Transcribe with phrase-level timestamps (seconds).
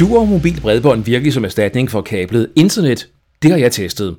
[0.00, 3.00] Duer mobil bredbånd virkelig som erstatning for kablet internet?
[3.42, 4.16] Det har jeg testet.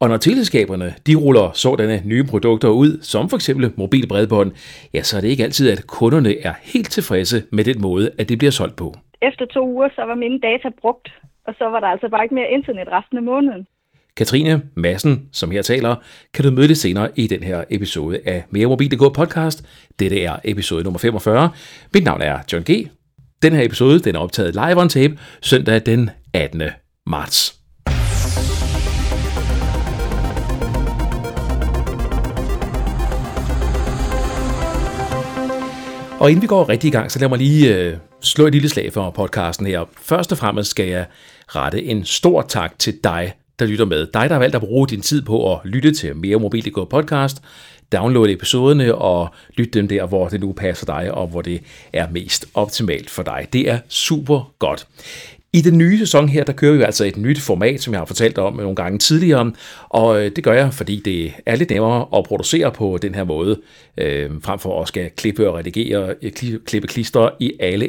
[0.00, 4.50] Og når teleskaberne de ruller sådanne nye produkter ud, som for eksempel mobil bredbånd,
[4.94, 8.28] ja, så er det ikke altid, at kunderne er helt tilfredse med den måde, at
[8.28, 8.94] det bliver solgt på.
[9.22, 11.08] Efter to uger, så var mine data brugt,
[11.46, 13.66] og så var der altså bare ikke mere internet resten af måneden.
[14.16, 15.96] Katrine Massen, som her taler,
[16.34, 19.64] kan du møde lidt senere i den her episode af Mere Mobil.dk podcast.
[19.98, 21.50] Dette er episode nummer 45.
[21.94, 22.88] Mit navn er John G.
[23.42, 26.62] Den her episode den er optaget live on tape søndag den 18.
[27.06, 27.58] marts.
[36.20, 38.68] Og inden vi går rigtig i gang, så lad mig lige øh, slå et lille
[38.68, 39.84] slag for podcasten her.
[40.02, 41.06] Først og fremmest skal jeg
[41.48, 43.32] rette en stor tak til dig,
[43.62, 44.06] der lytter med.
[44.06, 47.42] Dig, der har valgt at bruge din tid på at lytte til Mere Mobil.dk podcast,
[47.92, 52.08] download episoderne og lyt dem der, hvor det nu passer dig, og hvor det er
[52.10, 53.48] mest optimalt for dig.
[53.52, 54.86] Det er super godt.
[55.54, 58.06] I den nye sæson her, der kører vi altså et nyt format, som jeg har
[58.06, 59.52] fortalt om nogle gange tidligere,
[59.88, 63.24] og øh, det gør jeg, fordi det er lidt nemmere at producere på den her
[63.24, 63.60] måde,
[63.98, 66.32] øh, frem for at skal klippe og redigere, øh,
[66.66, 67.88] klippe klister i alle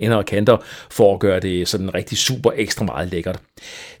[0.00, 0.56] ender og kanter,
[0.90, 3.38] for at gøre det sådan rigtig super ekstra meget lækkert.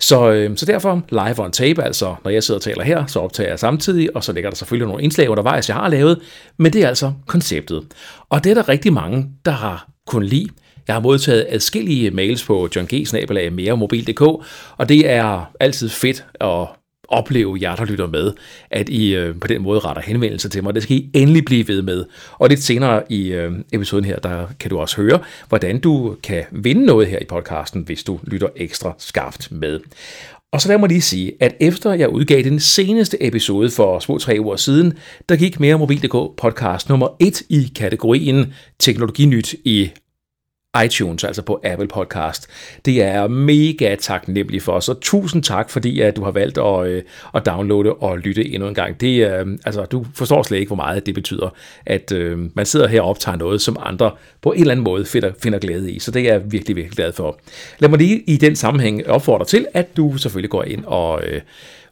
[0.00, 3.18] Så, øh, så derfor live on tape, altså når jeg sidder og taler her, så
[3.18, 6.18] optager jeg samtidig, og så ligger der selvfølgelig nogle indslag undervejs, jeg har lavet,
[6.56, 7.82] men det er altså konceptet.
[8.28, 10.48] Og det er der rigtig mange, der har kun lide,
[10.88, 14.20] jeg har modtaget adskillige mails på johng.meremobil.dk,
[14.76, 16.66] og det er altid fedt at
[17.12, 18.32] opleve jer, der lytter med,
[18.70, 20.74] at I øh, på den måde retter henvendelser til mig.
[20.74, 22.04] Det skal I endelig blive ved med.
[22.32, 26.44] Og lidt senere i øh, episoden her, der kan du også høre, hvordan du kan
[26.50, 29.80] vinde noget her i podcasten, hvis du lytter ekstra skarpt med.
[30.52, 34.18] Og så lad mig lige sige, at efter jeg udgav den seneste episode for små
[34.18, 34.92] tre uger siden,
[35.28, 39.90] der gik Mere Mobil.dk podcast nummer 1 i kategorien Teknologinyt i
[40.84, 42.48] iTunes, altså på Apple Podcast.
[42.84, 47.02] Det er mega taknemmelig for, så tusind tak, fordi at du har valgt at, øh,
[47.34, 49.00] at downloade og lytte endnu en gang.
[49.00, 51.54] Det, er, altså, du forstår slet ikke, hvor meget det betyder,
[51.86, 54.10] at øh, man sidder her og optager noget, som andre
[54.42, 55.98] på en eller anden måde finder, finder glæde i.
[55.98, 57.38] Så det er jeg virkelig, virkelig glad for.
[57.78, 61.40] Lad mig lige i den sammenhæng opfordre til, at du selvfølgelig går ind og øh,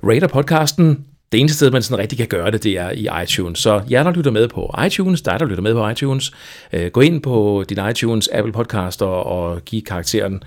[0.03, 3.59] rater podcasten, det eneste sted, man sådan rigtig kan gøre det, det er i iTunes.
[3.59, 6.33] Så jer, der lytter med på iTunes, dig, der lytter med på iTunes,
[6.73, 10.43] øh, gå ind på din iTunes, Apple Podcast og, og giv karakteren,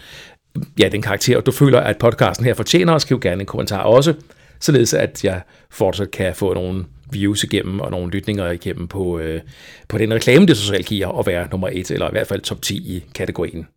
[0.80, 4.14] ja, den karakter, du føler, at podcasten her fortjener, og skriv gerne en kommentar også,
[4.60, 9.42] således at jeg fortsat kan få nogle views igennem og nogle lytninger igennem på, øh,
[9.88, 12.62] på den reklame, det socialt giver, og være nummer et, eller i hvert fald top
[12.62, 13.68] 10 i kategorien.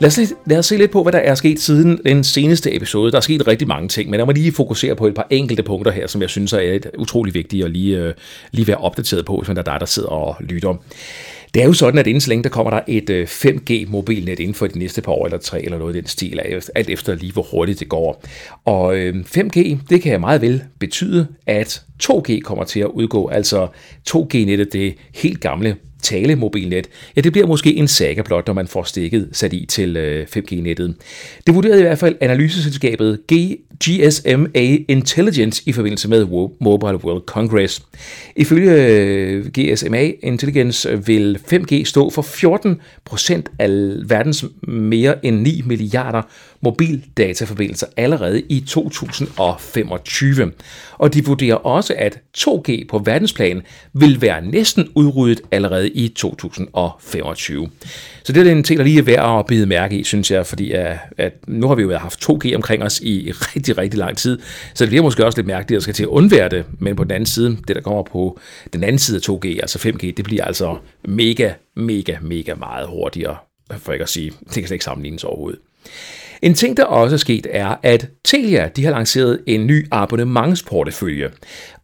[0.00, 3.10] Lad os, lad os se lidt på, hvad der er sket siden den seneste episode.
[3.10, 5.62] Der er sket rigtig mange ting, men jeg må lige fokusere på et par enkelte
[5.62, 8.14] punkter her, som jeg synes er utrolig vigtige at lige, øh,
[8.52, 10.74] lige være opdateret på, hvis man er dig, der sidder og lytter.
[11.54, 14.54] Det er jo sådan, at inden så længe der kommer der et øh, 5G-mobilnet inden
[14.54, 16.40] for de næste par år eller tre eller noget i den stil,
[16.74, 18.24] alt efter lige hvor hurtigt det går.
[18.64, 23.68] Og øh, 5G, det kan meget vel betyde, at 2G kommer til at udgå, altså
[24.10, 28.82] 2G-nettet, det helt gamle talemobilnet, ja, det bliver måske en saga blot, når man får
[28.82, 30.94] stikket sat i til øh, 5G-nettet.
[31.46, 33.18] Det vurderede i hvert fald analyseselskabet
[33.84, 36.26] GSMA Intelligence i forbindelse med
[36.60, 37.82] Mobile World Congress.
[38.36, 43.68] Ifølge øh, GSMA Intelligence vil 5G stå for 14 procent af
[44.04, 46.22] verdens mere end 9 milliarder
[46.60, 50.52] mobildataforbindelser allerede i 2025.
[50.92, 53.62] Og de vurderer også, at 2G på verdensplan
[53.92, 57.68] vil være næsten udryddet allerede i 2025.
[58.22, 60.46] Så det er en ting, der lige er værd at bide mærke i, synes jeg,
[60.46, 64.16] fordi at, at nu har vi jo haft 2G omkring os i rigtig, rigtig lang
[64.16, 64.38] tid,
[64.74, 67.04] så det bliver måske også lidt mærkeligt at skal til at undvære det, men på
[67.04, 68.38] den anden side, det der kommer på
[68.72, 73.36] den anden side af 2G, altså 5G, det bliver altså mega, mega, mega meget hurtigere,
[73.78, 75.60] for ikke at sige, det kan slet ikke sammenlignes overhovedet.
[76.42, 81.30] En ting, der også er sket, er, at Telia de har lanceret en ny abonnementsportefølje.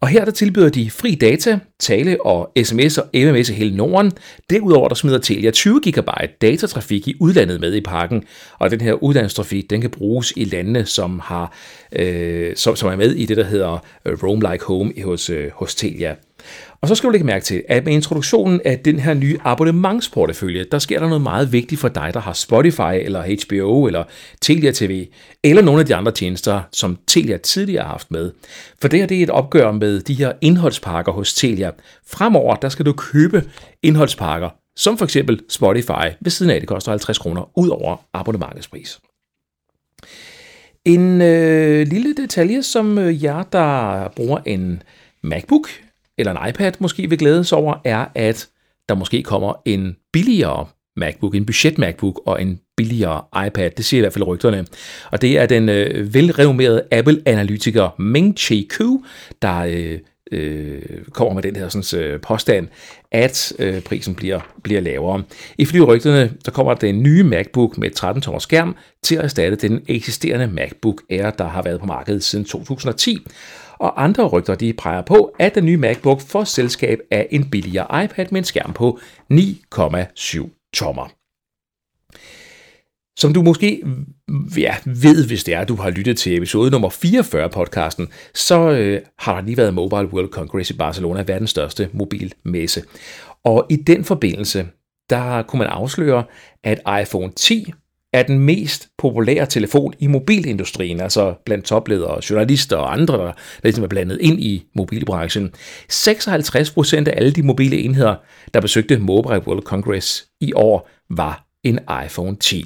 [0.00, 4.12] Og her der tilbyder de fri data, tale og sms og MMS i hele Norden.
[4.50, 6.08] Derudover der smider Telia 20 GB
[6.42, 8.24] datatrafik i udlandet med i pakken,
[8.58, 11.52] og den her udlandstrafik den kan bruges i landene, som har
[11.92, 15.50] øh, som, som er med i det, der hedder øh, Roam Like Home hos, øh,
[15.54, 16.14] hos Telia.
[16.80, 20.64] Og så skal du lægge mærke til, at med introduktionen af den her nye abonnementsportefølje,
[20.72, 24.04] der sker der noget meget vigtigt for dig, der har Spotify, eller HBO, eller
[24.40, 25.06] Telia TV,
[25.44, 28.32] eller nogle af de andre tjenester, som Telia tidligere har haft med.
[28.80, 31.70] For det her det er et opgør med de her indholdspakker hos Telia.
[32.06, 33.42] Fremover, der skal du købe
[33.82, 38.68] indholdspakker, som for eksempel Spotify, ved siden af, det koster 50 kroner, ud over abonnementets
[38.68, 39.00] pris.
[40.84, 44.82] En øh, lille detalje, som øh, jer, der bruger en
[45.22, 45.68] MacBook
[46.18, 48.48] eller en iPad måske vil glædes over, er, at
[48.88, 50.66] der måske kommer en billigere
[50.96, 53.70] MacBook, en budget MacBook og en billigere iPad.
[53.70, 54.66] Det siger i hvert fald rygterne.
[55.12, 59.04] Og det er den øh, velrenommerede Apple-analytiker Ming Chi Ku,
[59.42, 59.98] der øh,
[60.32, 60.82] øh,
[61.12, 62.68] kommer med den her sådan, øh, påstand,
[63.10, 65.22] at øh, prisen bliver, bliver lavere.
[65.58, 70.46] Ifølge rygterne, der kommer den nye MacBook med 13-tommer skærm til at erstatte den eksisterende
[70.46, 73.26] MacBook Air, der har været på markedet siden 2010.
[73.78, 78.04] Og andre rygter de peger på, at den nye MacBook får selskab af en billigere
[78.04, 78.98] iPad med en skærm på
[79.32, 81.08] 9,7 tommer.
[83.18, 83.82] Som du måske
[84.56, 88.70] ja, ved, hvis det er, at du har lyttet til episode nummer 44 podcasten, så
[88.70, 92.82] øh, har der lige været Mobile World Congress i Barcelona, verdens største mobilmesse.
[93.44, 94.66] Og i den forbindelse,
[95.10, 96.24] der kunne man afsløre,
[96.64, 97.72] at iPhone 10
[98.14, 103.32] er den mest populære telefon i mobilindustrien, altså blandt topledere, journalister og andre, der
[103.62, 105.52] ligesom er blandet ind i mobilbranchen.
[105.92, 108.14] 56% af alle de mobile enheder,
[108.54, 112.64] der besøgte Mobile World Congress i år, var en iPhone 10.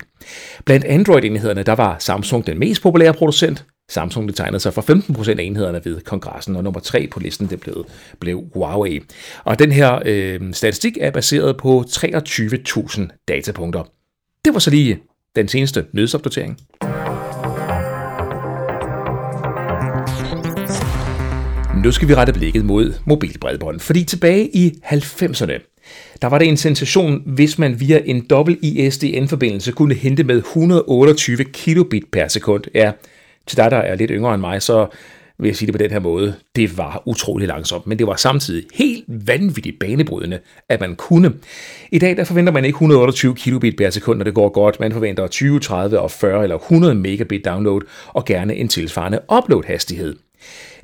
[0.64, 3.64] Blandt Android-enhederne, der var Samsung den mest populære producent.
[3.90, 7.60] Samsung tegnede sig for 15% af enhederne ved kongressen, og nummer 3 på listen det
[7.60, 7.86] blev,
[8.20, 9.00] blev Huawei.
[9.44, 13.82] Og den her øh, statistik er baseret på 23.000 datapunkter.
[14.44, 14.98] Det var så lige
[15.36, 16.58] den seneste nyhedsopdatering.
[21.84, 25.74] Nu skal vi rette blikket mod mobilbredbånd, fordi tilbage i 90'erne,
[26.22, 31.44] der var det en sensation, hvis man via en dobbelt ISDN-forbindelse kunne hente med 128
[31.44, 32.64] kilobit per sekund.
[32.74, 32.92] Ja,
[33.46, 34.86] til dig, der er lidt yngre end mig, så
[35.38, 36.34] vil jeg sige det på den her måde.
[36.56, 40.38] Det var utrolig langsomt, men det var samtidig helt vanvittigt banebrydende,
[40.68, 41.32] at man kunne.
[41.92, 44.80] I dag der forventer man ikke 128 kilobit per sekund, når det går godt.
[44.80, 49.64] Man forventer 20, 30 og 40 eller 100 megabit download, og gerne en tilsvarende upload
[49.66, 50.16] hastighed.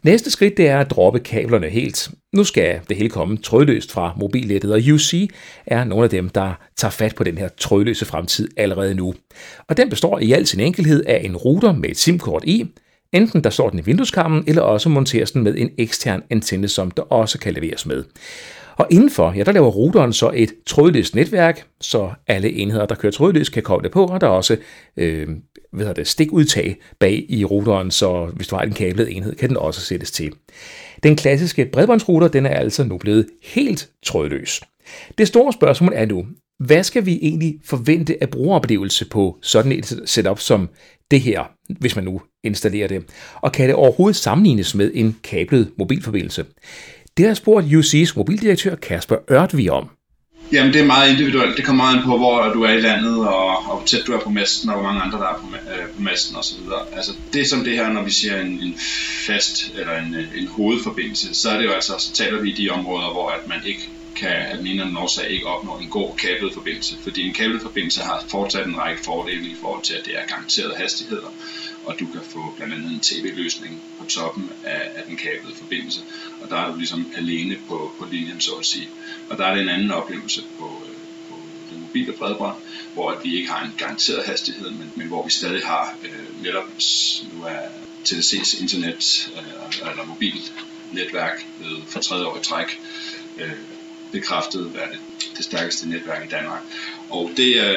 [0.03, 2.11] Næste skridt det er at droppe kablerne helt.
[2.33, 5.31] Nu skal det hele komme trådløst fra mobilnettet, og UC
[5.67, 9.15] er nogle af dem, der tager fat på den her trådløse fremtid allerede nu.
[9.69, 12.67] Og den består i al sin enkelhed af en router med et SIM-kort i,
[13.13, 16.91] Enten der står den i vindueskarmen, eller også monteres den med en ekstern antenne, som
[16.91, 18.05] der også kan leveres med.
[18.77, 23.13] Og indenfor, ja, der laver routeren så et trådløst netværk, så alle enheder, der kører
[23.13, 24.57] trådløst, kan koble på, og der er også
[24.97, 25.29] øh,
[25.73, 29.57] hvad det, stikudtag bag i routeren, så hvis du har en kablet enhed, kan den
[29.57, 30.33] også sættes til.
[31.03, 34.61] Den klassiske bredbåndsrouter, den er altså nu blevet helt trådløs.
[35.19, 36.27] Det store spørgsmål er nu,
[36.59, 40.69] hvad skal vi egentlig forvente af brugeroplevelse på sådan et setup som
[41.11, 41.43] det her,
[41.81, 43.05] hvis man nu installere det?
[43.35, 46.45] Og kan det overhovedet sammenlignes med en kablet mobilforbindelse?
[47.17, 49.89] Det har spurgt UC's mobildirektør Kasper Ørtvi om.
[50.53, 51.57] Jamen, det er meget individuelt.
[51.57, 54.13] Det kommer meget an på, hvor du er i landet, og, og hvor tæt du
[54.13, 56.57] er på masten, og hvor mange andre der er på, øh, på masten osv.
[56.97, 58.75] Altså, det som det her, når vi siger en, en
[59.27, 62.55] fast eller en, øh, en hovedforbindelse, så er det jo altså, så taler vi i
[62.55, 65.79] de områder, hvor at man ikke kan af den ene eller anden årsag ikke opnå
[65.79, 66.97] en god kablet forbindelse.
[67.03, 70.27] Fordi en kablet forbindelse har fortsat en række fordele i forhold til, at det er
[70.29, 71.33] garanteret hastigheder,
[71.87, 76.01] og du kan få blandt andet en tv-løsning på toppen af, af den kablede forbindelse.
[76.41, 78.89] Og der er du ligesom alene på, på linjen, så at sige.
[79.29, 80.97] Og der er det en anden oplevelse på, øh,
[81.29, 81.41] på
[81.71, 82.57] det mobile bredbånd,
[82.93, 86.69] hvor vi ikke har en garanteret hastighed, men, men hvor vi stadig har øh, netop
[87.33, 87.61] nu er
[88.09, 92.81] TDC's internet øh, eller mobilnetværk ved for tredje år i træk
[93.37, 93.53] øh,
[94.19, 95.01] bekræftet hvad det,
[95.37, 96.63] det stærkeste netværk i Danmark.
[97.11, 97.73] Og det er,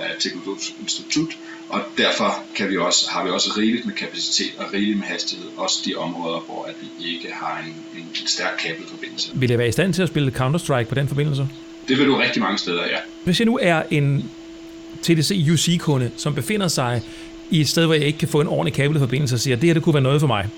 [0.00, 1.30] er Teknologisk Institut,
[1.68, 5.46] og derfor kan vi også, har vi også rigeligt med kapacitet og rigeligt med hastighed,
[5.56, 9.30] også de områder, hvor at vi ikke har en, en, stærk kabelforbindelse.
[9.34, 11.48] Vil det være i stand til at spille Counter-Strike på den forbindelse?
[11.88, 12.98] Det vil du rigtig mange steder, ja.
[13.24, 14.30] Hvis jeg nu er en
[15.02, 17.02] TDC UC-kunde, som befinder sig
[17.50, 19.68] i et sted, hvor jeg ikke kan få en ordentlig kabelforbindelse, og siger, at det
[19.68, 20.48] her det kunne være noget for mig,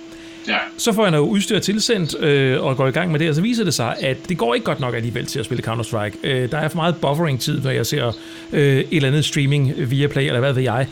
[0.49, 0.57] Ja.
[0.77, 3.41] Så får jeg noget udstyr tilsendt øh, og går i gang med det, og så
[3.41, 6.17] viser det sig, at det går ikke godt nok alligevel til at spille Counter-Strike.
[6.25, 8.13] Øh, der er for meget buffering-tid, når jeg ser
[8.53, 10.87] øh, et eller andet streaming via Play, eller hvad ved jeg.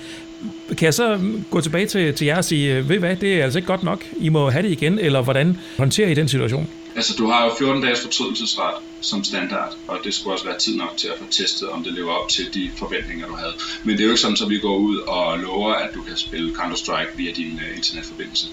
[0.69, 3.45] Kan jeg så gå tilbage til, til jer og sige, øh, ved hvad, det er
[3.45, 6.69] altså ikke godt nok, I må have det igen, eller hvordan håndterer I den situation?
[6.97, 10.77] Altså, du har jo 14 dages fortrydelsesret som standard, og det skulle også være tid
[10.77, 13.53] nok til at få testet, om det lever op til de forventninger, du havde.
[13.85, 16.17] Men det er jo ikke sådan, at vi går ud og lover, at du kan
[16.17, 18.47] spille Counter-Strike via din uh, internetforbindelse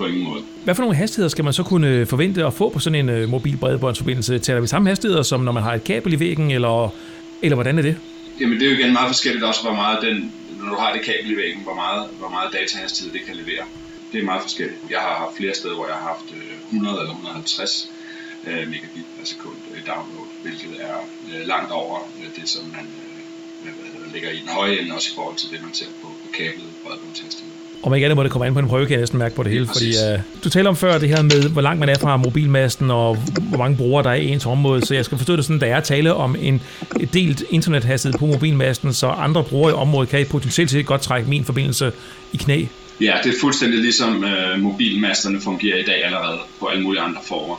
[0.00, 0.42] på ingen måde.
[0.64, 3.28] Hvad for nogle hastigheder skal man så kunne forvente at få på sådan en øh,
[3.28, 4.38] mobil bredbåndsforbindelse?
[4.38, 6.94] Taler vi samme hastigheder, som når man har et kabel i væggen, eller,
[7.42, 7.96] eller hvordan er det?
[8.40, 11.02] Jamen det er jo igen meget forskelligt også, hvor meget den, når du har det
[11.02, 13.64] kabel i væggen, hvor meget, hvor meget datahastighed det kan levere.
[14.12, 14.78] Det er meget forskelligt.
[14.90, 16.28] Jeg har haft flere steder, hvor jeg har haft
[16.72, 17.90] 100 øh, eller 150
[18.46, 19.56] øh, megabit per sekund
[19.90, 20.96] download, hvilket er
[21.52, 21.98] langt over
[22.36, 22.86] det, som man
[24.12, 26.70] lægger i den høje ende, også i forhold til det, man ser på, på kablet
[26.84, 27.49] bredbåndshastighed.
[27.82, 29.42] Om ikke andet må det komme an på en prøve, kan jeg næsten mærke på
[29.42, 29.66] det hele.
[29.66, 32.90] Fordi, uh, du taler om før det her med, hvor langt man er fra mobilmasten,
[32.90, 34.86] og hvor mange brugere der er i ens område.
[34.86, 36.62] Så jeg skal forstå det sådan, at der er tale om en
[37.12, 41.44] delt internethastighed på mobilmasten, så andre brugere i området kan potentielt set godt trække min
[41.44, 41.92] forbindelse
[42.32, 42.64] i knæ.
[43.00, 47.20] Ja, det er fuldstændig ligesom uh, mobilmasterne fungerer i dag allerede på alle mulige andre
[47.28, 47.56] former.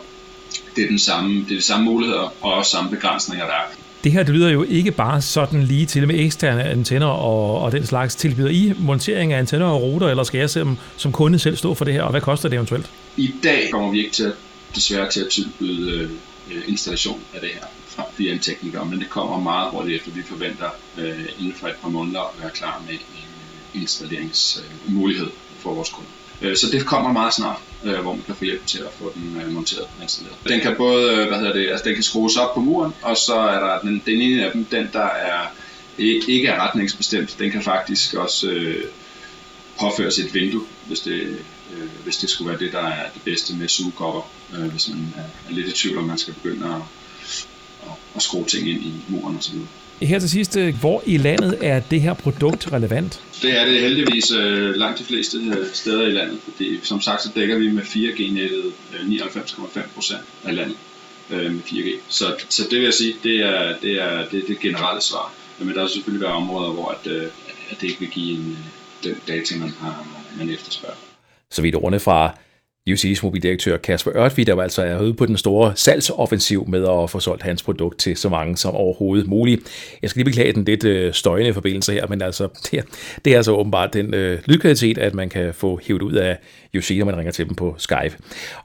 [0.76, 3.81] Det er, den samme, det er de samme muligheder og også samme begrænsninger, der er.
[4.04, 7.72] Det her det lyder jo ikke bare sådan lige til med eksterne antenner og, og
[7.72, 8.16] den slags.
[8.16, 11.74] Tilbyder I montering af antenner og ruter, eller skal jeg som, som kunde selv stå
[11.74, 12.92] for det her, og hvad koster det eventuelt?
[13.18, 14.34] I dag kommer vi ikke til,
[14.76, 16.10] desværre til at tilbyde
[16.52, 20.12] øh, installation af det her fra via en tekniker, men det kommer meget hurtigt efter.
[20.12, 23.00] Vi forventer øh, inden for et par måneder at være klar med en
[23.76, 26.12] øh, installeringsmulighed for vores kunder.
[26.42, 29.12] Øh, så det kommer meget snart, øh, hvor man kan få hjælp til at få
[29.16, 30.38] den øh, monteret og installeret.
[30.48, 33.36] Den kan både, hvad hedder det, altså den kan skrues op på muren, og så
[33.36, 35.48] er der den, den ene af dem, den der er
[35.98, 38.86] ikke er retningsbestemt, den kan faktisk også øh,
[39.80, 41.38] påføres et vindue, hvis det,
[41.74, 44.22] øh, hvis det skulle være det, der er det bedste med sugekopper,
[44.54, 46.82] øh, hvis man er, er lidt i tvivl, om man skal begynde at,
[47.84, 49.56] at, at skrue ting ind i muren osv.
[50.02, 53.24] Her til sidst, hvor i landet er det her produkt relevant?
[53.42, 57.22] Det er det heldigvis øh, langt de fleste øh, steder i landet, fordi som sagt
[57.24, 60.78] så dækker vi med 4G-nettet øh, 99,5% af landet
[61.30, 62.00] øh, med 4G.
[62.10, 65.34] Så, så det vil jeg sige, det er det, er, det, er det generelle svar.
[65.60, 67.24] Men der vil selvfølgelig være områder, hvor at, øh,
[67.70, 68.58] at det ikke vil give en,
[69.04, 70.96] den data, man, har, man efterspørger.
[71.52, 72.38] Så vidt ordene fra
[72.90, 77.20] UC's mobildirektør Kasper Ørtvig, der altså er ude på den store salgsoffensiv med at få
[77.20, 79.62] solgt hans produkt til så mange som overhovedet muligt.
[80.02, 82.84] Jeg skal lige beklage den lidt øh, støjende forbindelse her, men altså, det er,
[83.26, 86.38] det er altså åbenbart den øh, lydkvalitet, at man kan få hævet ud af
[86.78, 88.18] UC, når man ringer til dem på Skype.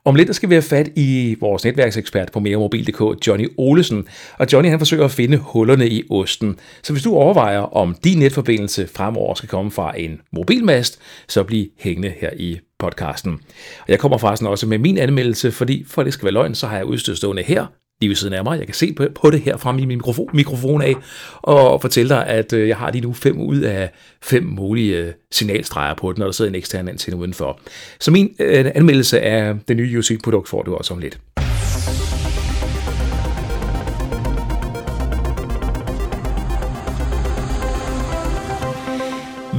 [0.05, 4.09] Om lidt der skal vi have fat i vores netværksekspert på meremobil.dk, Johnny Olesen.
[4.39, 6.59] Og Johnny han forsøger at finde hullerne i osten.
[6.83, 11.67] Så hvis du overvejer, om din netforbindelse fremover skal komme fra en mobilmast, så bliv
[11.79, 13.33] hængende her i podcasten.
[13.81, 16.67] Og jeg kommer forresten også med min anmeldelse, fordi for det skal være løgn, så
[16.67, 17.67] har jeg udstyr stående her,
[18.01, 18.59] lige ved siden af mig.
[18.59, 20.95] Jeg kan se på, på det her fra min mikrofon, mikrofon af,
[21.43, 23.91] og fortælle dig, at øh, jeg har lige nu fem ud af
[24.23, 27.61] fem mulige øh, signalstreger på den, når der sidder en ekstern antenne udenfor.
[28.01, 31.19] Så min øh, anmeldelse af det nye UC-produkt får du også om lidt.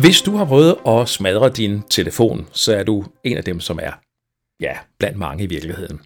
[0.08, 3.80] Hvis du har prøvet at smadre din telefon, så er du en af dem, som
[3.82, 3.92] er
[4.62, 6.00] ja, blandt mange i virkeligheden.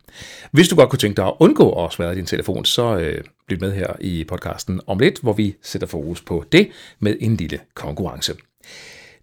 [0.51, 3.60] Hvis du godt kunne tænke dig at undgå at smadre din telefon, så øh, bliv
[3.60, 7.60] med her i podcasten om lidt, hvor vi sætter fokus på det med en lille
[7.75, 8.34] konkurrence.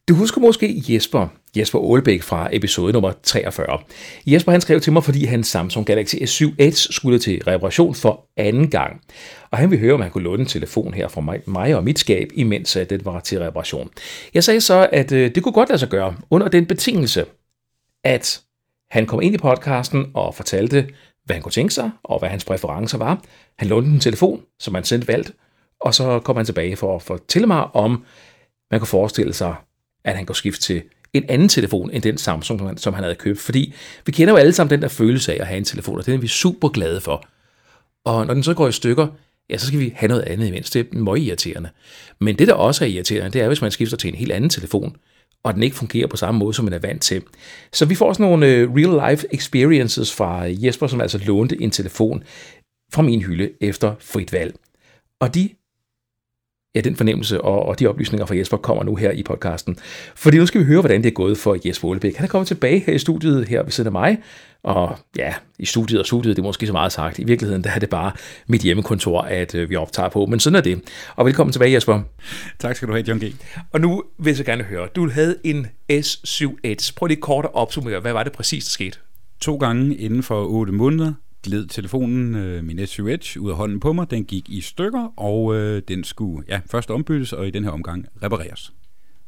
[0.08, 3.78] Du husker måske Jesper, Jesper Aalbæk fra episode nummer 43.
[4.26, 8.26] Jesper han skrev til mig, fordi hans Samsung Galaxy S7 Edge skulle til reparation for
[8.36, 9.00] anden gang.
[9.50, 11.84] Og han ville høre, om han kunne låne en telefon her fra mig, mig og
[11.84, 13.90] mit skab, imens at den var til reparation.
[14.34, 17.24] Jeg sagde så, at øh, det kunne godt lade sig gøre, under den betingelse,
[18.04, 18.40] at
[18.90, 20.88] han kom ind i podcasten og fortalte,
[21.24, 23.22] hvad han kunne tænke sig, og hvad hans præferencer var.
[23.58, 25.32] Han lånte en telefon, som han sendte valgt,
[25.80, 28.04] og så kom han tilbage for at fortælle mig, om
[28.70, 29.54] man kunne forestille sig,
[30.04, 33.38] at han kunne skifte til en anden telefon end den Samsung, som han havde købt.
[33.38, 33.74] Fordi
[34.06, 36.14] vi kender jo alle sammen den der følelse af at have en telefon, og den
[36.14, 37.28] er vi super glade for.
[38.04, 39.06] Og når den så går i stykker,
[39.50, 40.70] ja, så skal vi have noget andet imens.
[40.70, 41.68] Det er meget irriterende.
[42.20, 44.50] Men det, der også er irriterende, det er, hvis man skifter til en helt anden
[44.50, 44.96] telefon,
[45.44, 47.22] og den ikke fungerer på samme måde, som man er vant til.
[47.72, 52.22] Så vi får sådan nogle øh, real-life experiences fra Jesper, som altså lånte en telefon
[52.92, 54.54] fra min hylde efter frit valg.
[55.20, 55.48] Og de
[56.78, 59.76] ja, den fornemmelse og, og de oplysninger fra Jesper kommer nu her i podcasten.
[60.14, 62.16] Fordi nu skal vi høre, hvordan det er gået for Jesper Olebæk.
[62.16, 64.18] Han er kommet tilbage her i studiet her ved siden af mig,
[64.62, 67.18] og ja, i studiet og studiet, det er måske så meget sagt.
[67.18, 68.12] I virkeligheden, der er det bare
[68.46, 70.80] mit hjemmekontor, at øh, vi optager på, men sådan er det.
[71.16, 72.00] Og velkommen tilbage, Jesper.
[72.58, 73.34] Tak skal du have, John G.
[73.72, 76.92] Og nu vil jeg gerne høre, du havde en S7 Edge.
[76.96, 78.98] Prøv lige kort at opsummere, hvad var det præcis, der skete?
[79.40, 83.80] To gange inden for 8 måneder gled telefonen, øh, min S7 Edge, ud af hånden
[83.80, 84.10] på mig.
[84.10, 87.70] Den gik i stykker, og øh, den skulle ja, først ombyttes, og i den her
[87.70, 88.72] omgang repareres.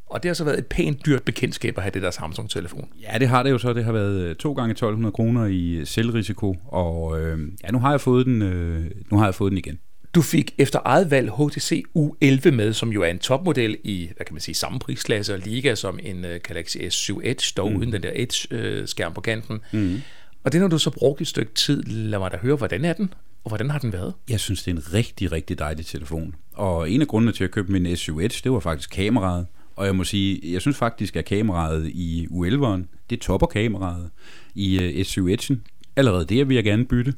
[0.07, 2.89] Og det har så været et pænt dyrt bekendtskab at have det der Samsung-telefon.
[3.03, 3.73] Ja, det har det jo så.
[3.73, 7.79] Det har været øh, to gange 1200 kroner i øh, selvrisiko, og øh, ja, nu
[7.79, 9.79] har jeg fået den, øh, nu har jeg fået den igen.
[10.15, 14.27] Du fik efter eget valg HTC U11 med, som jo er en topmodel i, hvad
[14.27, 17.77] kan man sige, samme prisklasse og liga som en uh, Galaxy S7 Edge, dog mm.
[17.77, 19.61] uden den der Edge-skærm på kanten.
[19.73, 20.01] Mm.
[20.45, 21.83] Og det når du så brugt et stykke tid.
[21.83, 23.15] Lad mig da høre, hvordan er den?
[23.45, 24.15] Og hvordan har den været?
[24.29, 26.35] Jeg synes, det er en rigtig, rigtig dejlig telefon.
[26.53, 29.47] Og en af grundene til at købe min S7 Edge, det var faktisk kameraet.
[29.77, 34.11] Og jeg må sige, jeg synes faktisk, at kameraet i U11'eren, det topper kameraet
[34.55, 35.57] i øh, S7 Edge'en.
[35.97, 37.15] Allerede det vil jeg gerne bytte.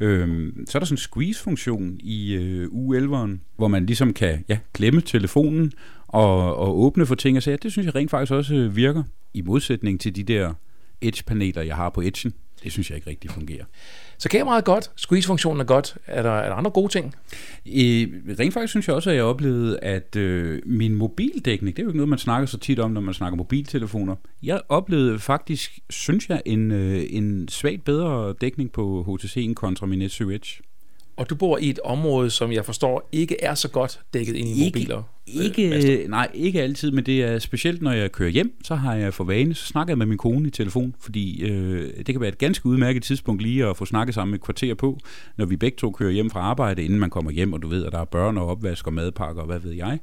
[0.00, 4.58] Øhm, så er der sådan en squeeze-funktion i øh, U11'eren, hvor man ligesom kan ja,
[4.72, 5.72] klemme telefonen,
[6.06, 9.02] og, og åbne for ting og sager, det synes jeg rent faktisk også øh, virker,
[9.34, 10.52] i modsætning til de der
[11.02, 12.30] Edge-paneler, jeg har på Edge'en.
[12.62, 13.64] Det synes jeg ikke rigtig fungerer.
[14.18, 15.96] Så kameraet er godt, squeeze-funktionen er godt.
[16.06, 17.14] Er der, er der andre gode ting?
[17.64, 21.84] I, rent faktisk synes jeg også, at jeg oplevede, at øh, min mobildækning, det er
[21.84, 24.16] jo ikke noget, man snakker så tit om, når man snakker mobiltelefoner.
[24.42, 30.02] Jeg oplevede faktisk, synes jeg, en, øh, en svagt bedre dækning på HTC'en kontra min
[30.02, 30.62] S7 Edge.
[31.18, 34.48] Og du bor i et område, som jeg forstår ikke er så godt dækket ind
[34.48, 35.02] i Ikke- mobiler.
[35.42, 38.94] Ikke, øh, nej, ikke altid, men det er specielt, når jeg kører hjem, så har
[38.94, 42.20] jeg for vane, så snakker jeg med min kone i telefon, fordi øh, det kan
[42.20, 44.98] være et ganske udmærket tidspunkt lige at få snakket sammen et kvarter på,
[45.38, 47.84] når vi begge to kører hjem fra arbejde, inden man kommer hjem, og du ved,
[47.84, 49.98] at der er børn og opvask og madpakker og hvad ved jeg.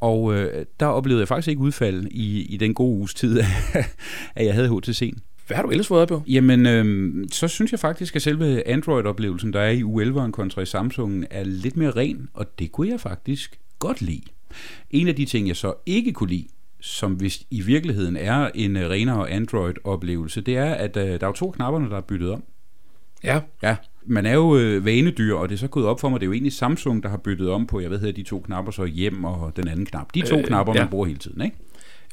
[0.00, 3.40] Og øh, der oplevede jeg faktisk ikke udfald i, i den gode uges tid,
[4.36, 5.18] at jeg havde HTC'en.
[5.50, 6.22] Hvad har du ellers fået på?
[6.26, 10.66] Jamen, øh, så synes jeg faktisk, at selve Android-oplevelsen, der er i U11'eren kontra i
[10.66, 14.22] Samsung, er lidt mere ren, og det kunne jeg faktisk godt lide.
[14.90, 16.46] En af de ting, jeg så ikke kunne lide,
[16.80, 21.32] som hvis i virkeligheden er en øh, renere Android-oplevelse, det er, at øh, der er
[21.32, 22.42] to knapperne, der er byttet om.
[23.24, 23.76] Ja, Ja,
[24.06, 26.28] man er jo øh, vanedyr, og det er så gået op for mig, det er
[26.28, 28.84] jo egentlig Samsung, der har byttet om på, jeg ved hedder de to knapper, så
[28.84, 30.14] hjem og den anden knap.
[30.14, 30.88] De to Øh, knapper, man ja.
[30.88, 31.56] bruger hele tiden, ikke?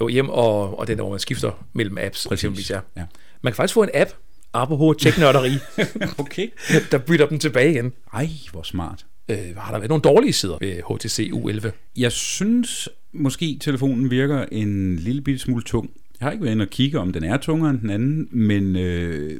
[0.01, 2.27] jo hjem og, og den, hvor man skifter mellem apps.
[2.31, 2.79] Eksempelvis, ja.
[2.97, 3.03] Ja.
[3.41, 4.09] Man kan faktisk få en app,
[4.53, 5.51] apropos teknørderi,
[6.23, 6.47] Okay.
[6.91, 7.93] der bytter dem tilbage igen.
[8.13, 9.05] Ej, hvor smart.
[9.29, 11.69] Øh, har der været nogle dårlige sider ved HTC U11?
[11.97, 15.89] Jeg synes måske, telefonen virker en lille bitte smule tung.
[16.19, 18.75] Jeg har ikke været inde og kigge, om den er tungere end den anden, men
[18.75, 19.39] øh,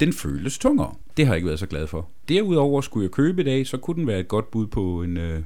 [0.00, 0.94] den føles tungere.
[1.16, 2.08] Det har jeg ikke været så glad for.
[2.28, 5.16] Derudover skulle jeg købe i dag, så kunne den være et godt bud på en,
[5.16, 5.40] øh,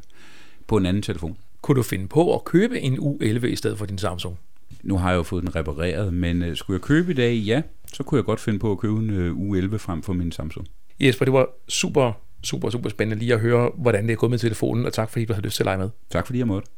[0.67, 1.37] på en anden telefon.
[1.63, 4.39] Kunne du finde på at købe en U11 i stedet for din Samsung?
[4.83, 7.63] Nu har jeg jo fået den repareret, men øh, skulle jeg købe i dag, ja,
[7.93, 10.67] så kunne jeg godt finde på at købe en øh, U11 frem for min Samsung.
[11.01, 12.13] Jesper, det var super,
[12.45, 15.25] super, super spændende lige at høre, hvordan det er gået med telefonen, og tak fordi
[15.25, 15.91] du havde lyst til at lege med.
[16.11, 16.69] Tak fordi jeg måtte.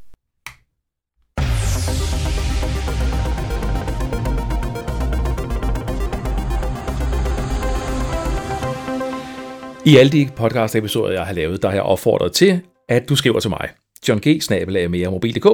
[9.87, 13.41] I alle de podcast-episoder, jeg har lavet, der har jeg opfordret til, at du skriver
[13.41, 13.69] til mig.
[14.09, 14.43] John G.
[14.43, 15.47] snabelag mere mobil.dk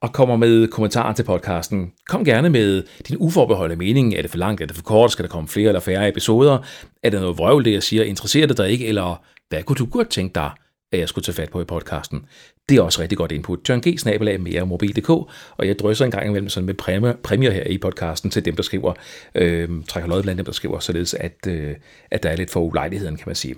[0.00, 1.92] og kommer med kommentarer til podcasten.
[2.08, 4.14] Kom gerne med din uforbeholdte mening.
[4.14, 4.60] Er det for langt?
[4.60, 5.12] Er det for kort?
[5.12, 6.58] Skal der komme flere eller færre episoder?
[7.02, 8.04] Er det noget vrøvl, det jeg siger?
[8.04, 8.86] Interesserer det dig ikke?
[8.86, 10.50] Eller hvad kunne du godt tænke dig,
[10.92, 12.24] at jeg skulle tage fat på i podcasten?
[12.68, 13.68] Det er også rigtig godt input.
[13.68, 13.98] John G.
[13.98, 17.78] snabelag mere mobil.dk og jeg drysser en gang imellem sådan med præmier, præmier her i
[17.78, 18.94] podcasten til dem, der skriver.
[19.34, 21.74] Øh, trækker lod blandt dem, der skriver, således at, øh,
[22.10, 23.54] at der er lidt for ulejligheden, kan man sige.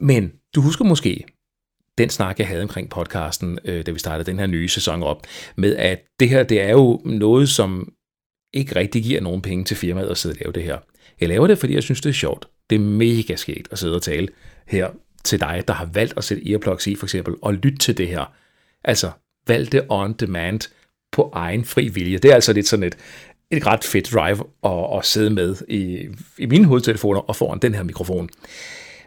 [0.00, 1.24] Men du husker måske,
[2.00, 5.26] den snak, jeg havde omkring podcasten, øh, da vi startede den her nye sæson op,
[5.56, 7.92] med at det her, det er jo noget, som
[8.54, 10.78] ikke rigtig giver nogen penge til firmaet at sidde og lave det her.
[11.20, 12.48] Jeg laver det, fordi jeg synes, det er sjovt.
[12.70, 14.28] Det er mega skægt at sidde og tale
[14.66, 14.90] her
[15.24, 18.08] til dig, der har valgt at sætte earplugs i, for eksempel, og lytte til det
[18.08, 18.32] her.
[18.84, 19.10] Altså,
[19.46, 20.60] valg det on demand
[21.12, 22.18] på egen fri vilje.
[22.18, 22.96] Det er altså lidt sådan et,
[23.50, 26.08] et ret fedt drive at, at sidde med i,
[26.38, 28.28] i mine hovedtelefoner og foran den her mikrofon.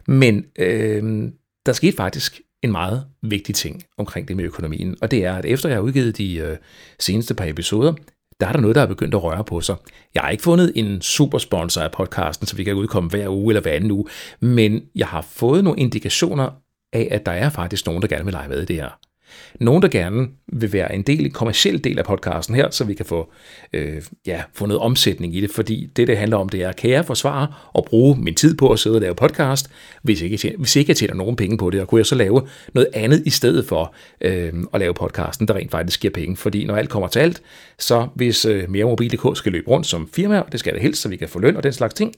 [0.08, 1.32] Men øh,
[1.66, 5.46] der skete faktisk en meget vigtig ting omkring det med økonomien, og det er, at
[5.46, 6.58] efter jeg har udgivet de øh,
[7.00, 7.94] seneste par episoder,
[8.40, 9.76] der er der noget, der er begyndt at røre på sig.
[10.14, 13.62] Jeg har ikke fundet en supersponsor af podcasten, så vi kan udkomme hver uge eller
[13.62, 14.06] hver anden uge,
[14.40, 16.50] men jeg har fået nogle indikationer
[16.94, 19.00] af, at der er faktisk nogen, der gerne vil lege med i det her.
[19.60, 22.94] Nogen, der gerne vil være en del, en kommersiel del af podcasten her, så vi
[22.94, 23.32] kan få,
[23.74, 26.90] øh, ja, få noget omsætning i det, fordi det, det handler om, det er, kan
[26.90, 29.70] jeg forsvare og bruge min tid på at sidde og lave podcast,
[30.04, 32.48] hvis ikke, hvis ikke jeg tjener nogen penge på det, og kunne jeg så lave
[32.74, 36.66] noget andet i stedet for øh, at lave podcasten, der rent faktisk giver penge, fordi
[36.66, 37.42] når alt kommer til alt,
[37.80, 41.02] så hvis øh, mere mobil.dk skal løbe rundt som firma, og det skal det helst,
[41.02, 42.14] så vi kan få løn og den slags ting,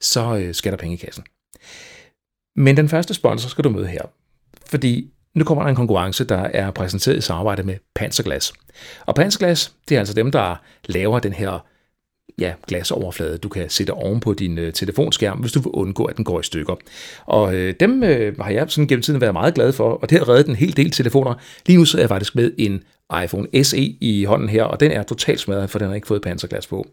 [0.00, 1.24] så øh, skal der penge i kassen.
[2.56, 4.02] Men den første sponsor skal du møde her,
[4.66, 8.52] fordi nu kommer der en konkurrence, der er præsenteret i samarbejde med Panserglas.
[9.06, 11.64] Og Panserglas, det er altså dem, der laver den her
[12.38, 16.16] ja, glasoverflade, du kan sætte oven på din øh, telefonskærm, hvis du vil undgå, at
[16.16, 16.74] den går i stykker.
[17.26, 20.18] Og øh, dem øh, har jeg sådan gennem tiden været meget glad for, og det
[20.18, 21.34] har reddet en hel del telefoner.
[21.66, 22.82] Lige nu sidder jeg faktisk med en
[23.24, 26.22] iPhone SE i hånden her, og den er totalt smadret, for den har ikke fået
[26.22, 26.86] panserglas på.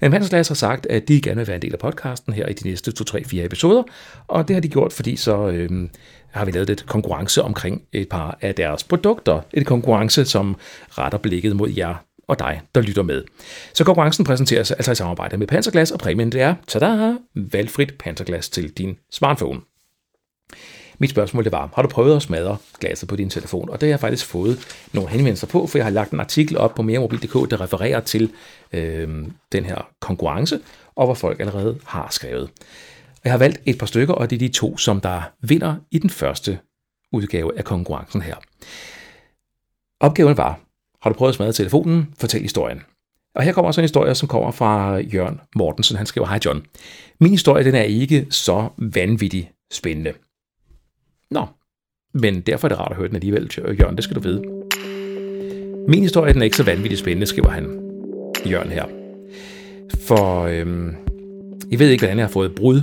[0.00, 2.52] Men Panserglas har sagt, at de gerne vil være en del af podcasten her i
[2.52, 3.82] de næste 2-3-4 episoder,
[4.28, 5.88] og det har de gjort, fordi så øh,
[6.30, 9.40] har vi lavet lidt konkurrence omkring et par af deres produkter.
[9.54, 10.56] Et konkurrence, som
[10.90, 11.94] retter blikket mod jer
[12.30, 13.24] og dig, der lytter med.
[13.74, 18.48] Så konkurrencen præsenteres altså i samarbejde med Panserglas, og præmien det er, tada, valgfrit Panserglas
[18.48, 19.60] til din smartphone.
[20.98, 23.70] Mit spørgsmål det var, har du prøvet at smadre glasset på din telefon?
[23.70, 24.58] Og det har jeg faktisk fået
[24.92, 28.32] nogle henvendelser på, for jeg har lagt en artikel op på meremobil.dk, der refererer til
[28.72, 29.08] øh,
[29.52, 30.60] den her konkurrence,
[30.94, 32.50] og hvor folk allerede har skrevet.
[33.24, 35.98] Jeg har valgt et par stykker, og det er de to, som der vinder i
[35.98, 36.58] den første
[37.12, 38.36] udgave af konkurrencen her.
[40.00, 40.60] Opgaven var
[41.02, 42.14] har du prøvet at smadre telefonen?
[42.18, 42.80] Fortæl historien.
[43.34, 45.96] Og her kommer også en historie, som kommer fra Jørgen Mortensen.
[45.96, 46.62] Han skriver, Hej John.
[47.20, 50.12] Min historie den er ikke så vanvittig spændende.
[51.30, 51.46] Nå,
[52.14, 54.42] men derfor er det rart at høre den alligevel, Jørgen, det skal du vide.
[55.88, 57.64] Min historie den er ikke så vanvittigt spændende, skriver han,
[58.50, 58.84] Jørgen her.
[60.06, 60.94] For øhm,
[61.70, 62.80] jeg ved ikke, hvordan jeg har fået brud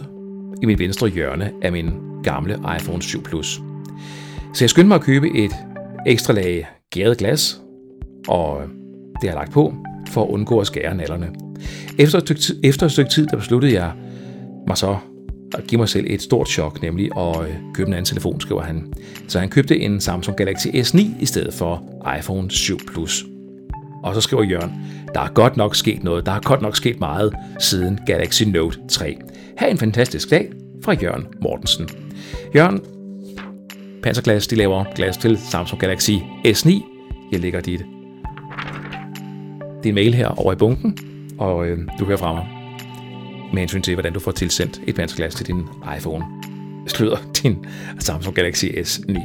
[0.61, 1.91] i mit venstre hjørne af min
[2.23, 3.61] gamle iPhone 7 Plus.
[4.53, 5.51] Så jeg skyndte mig at købe et
[6.07, 7.61] ekstra lag gæret glas,
[8.27, 8.67] og øh,
[9.21, 9.73] det har jeg lagt på
[10.09, 11.29] for at undgå at skære nallerne.
[11.99, 13.91] Efter et stykke tid, efter et stykke tid der besluttede jeg
[14.67, 14.97] mig så
[15.57, 18.61] at give mig selv et stort chok, nemlig at øh, købe en anden telefon, skriver
[18.61, 18.93] han.
[19.27, 21.83] Så han købte en Samsung Galaxy S9 i stedet for
[22.19, 23.25] iPhone 7 Plus.
[24.03, 24.71] Og så skriver Jørgen,
[25.13, 28.79] der er godt nok sket noget, der er godt nok sket meget siden Galaxy Note
[28.89, 29.17] 3.
[29.57, 30.51] Ha' en fantastisk dag
[30.83, 31.89] fra Jørgen Mortensen.
[32.55, 32.81] Jørgen,
[34.03, 36.11] Panserglas, de laver glas til Samsung Galaxy
[36.45, 36.69] S9.
[37.31, 37.85] Jeg lægger dit
[39.83, 40.97] din mail her over i bunken,
[41.37, 42.47] og øh, du hører fra mig
[43.53, 45.61] med hensyn til, hvordan du får tilsendt et vandsglas til din
[45.97, 46.25] iPhone.
[46.87, 47.65] Sløder din
[47.99, 49.19] Samsung Galaxy S9.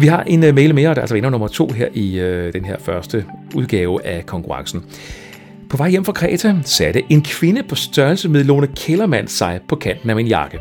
[0.00, 2.52] Vi har en uh, mail mere, der er altså vinder nummer to her i uh,
[2.52, 4.84] den her første udgave af konkurrencen.
[5.70, 9.76] På vej hjem fra Kreta satte en kvinde på størrelse med Lone Kellermann sig på
[9.76, 10.58] kanten af min jakke.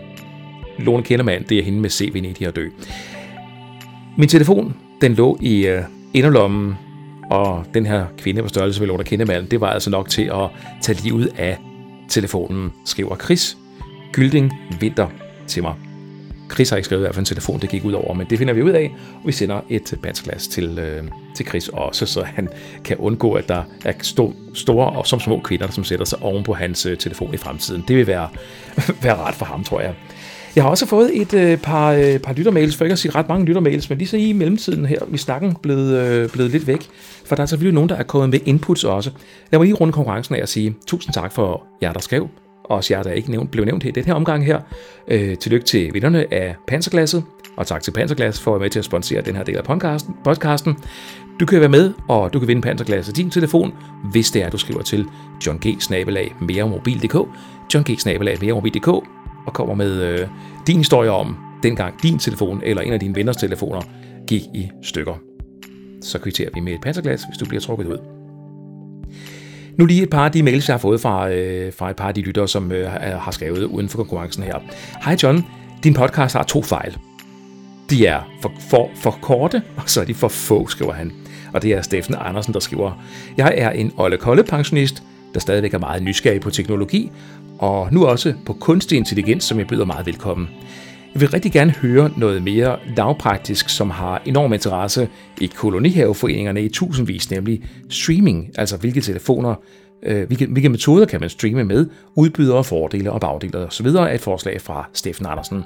[0.79, 2.69] Lone Kellermann, det er hende med CV i at dø.
[4.17, 5.83] Min telefon, den lå i uh,
[6.13, 6.75] inderlommen,
[7.29, 10.49] og den her kvinde på størrelse med Lone Kindemann, det var altså nok til at
[10.81, 11.57] tage livet af
[12.09, 13.57] telefonen, skriver Chris
[14.13, 15.07] Gylding Vinter
[15.47, 15.73] til mig.
[16.51, 18.37] Chris har ikke skrevet i hvert fald en telefon, det gik ud over, men det
[18.37, 21.03] finder vi ud af, og vi sender et bandsglas til, øh,
[21.35, 22.49] til Chris også, så han
[22.83, 26.43] kan undgå, at der er stå, store og som små kvinder, som sætter sig oven
[26.43, 27.83] på hans øh, telefon i fremtiden.
[27.87, 28.29] Det vil være,
[29.03, 29.93] være rart for ham, tror jeg.
[30.57, 33.29] Jeg har også fået et øh, par, øh, par lyttermails, for ikke at sige ret
[33.29, 36.87] mange lyttermails, men lige så i mellemtiden her, vi snakken blevet, øh, blevet lidt væk,
[37.25, 39.11] for der er selvfølgelig nogen, der er kommet med inputs også.
[39.51, 42.29] Lad var lige runde konkurrencen af at sige tusind tak for jer, der skrev,
[42.63, 44.59] og også jer, der ikke nævnt, blev nævnt i den her omgang her.
[45.07, 47.23] Øh, tillykke til vinderne af Panserglasset,
[47.57, 49.63] og tak til Panserglas for at være med til at sponsere den her del af
[49.63, 50.15] podcasten.
[50.23, 50.77] podcasten.
[51.39, 53.73] Du kan være med, og du kan vinde Panserglas af din telefon,
[54.11, 55.05] hvis det er, du skriver til
[55.45, 55.77] John G
[59.47, 60.27] og kommer med øh,
[60.67, 63.81] din historie om, dengang din telefon eller en af dine venners telefoner
[64.27, 65.13] gik i stykker.
[66.01, 67.97] Så kvitterer vi med et panserglas, hvis du bliver trukket ud.
[69.77, 72.07] Nu lige et par af de mails, jeg har fået fra, øh, fra et par
[72.07, 74.55] af de lyttere, som øh, har skrevet uden for konkurrencen her.
[75.03, 75.45] Hej John,
[75.83, 76.97] din podcast har to fejl.
[77.89, 81.11] De er for, for, for korte, og så er de for få, skriver han.
[81.53, 83.03] Og det er Steffen Andersen, der skriver,
[83.37, 87.11] Jeg er en Olle Kolle pensionist, der stadigvæk er meget nysgerrig på teknologi,
[87.59, 90.49] og nu også på kunstig intelligens, som jeg byder meget velkommen.
[91.13, 95.09] Jeg vil rigtig gerne høre noget mere lavpraktisk, som har enorm interesse
[95.41, 99.55] i kolonihaveforeningerne i tusindvis, nemlig streaming, altså hvilke telefoner,
[100.03, 101.85] øh, hvilke, hvilke metoder kan man streame med,
[102.15, 103.85] udbydere, fordele og bagdele osv.
[103.85, 105.63] er et forslag fra Steffen Andersen.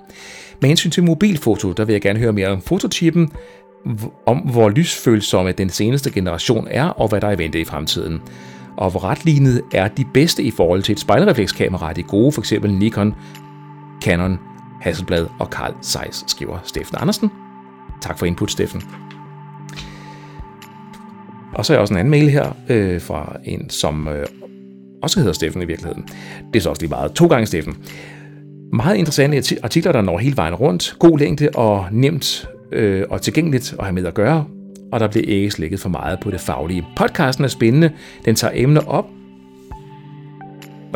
[0.61, 3.29] Med hensyn til mobilfoto, der vil jeg gerne høre mere om fotochippen,
[4.25, 8.21] om hvor lysfølsomme den seneste generation er, og hvad der er i vente i fremtiden
[8.77, 12.53] og hvor retlignet er de bedste i forhold til et spejlreflekskamera, de gode, f.eks.
[12.63, 13.15] Nikon,
[14.01, 14.39] Canon,
[14.81, 17.31] Hasselblad og Carl Zeiss, skriver Steffen Andersen.
[18.01, 18.81] Tak for input, Steffen.
[21.53, 24.25] Og så er jeg også en anden mail her øh, fra en, som øh,
[25.03, 26.03] også hedder Steffen i virkeligheden.
[26.53, 27.11] Det er så også lige meget.
[27.11, 27.77] To gange Steffen.
[28.73, 30.95] Meget interessante artikler, der når hele vejen rundt.
[30.99, 34.45] God længde og nemt øh, og tilgængeligt at have med at gøre
[34.91, 36.85] og der bliver ikke slækket for meget på det faglige.
[36.95, 37.91] Podcasten er spændende,
[38.25, 39.05] den tager emner op,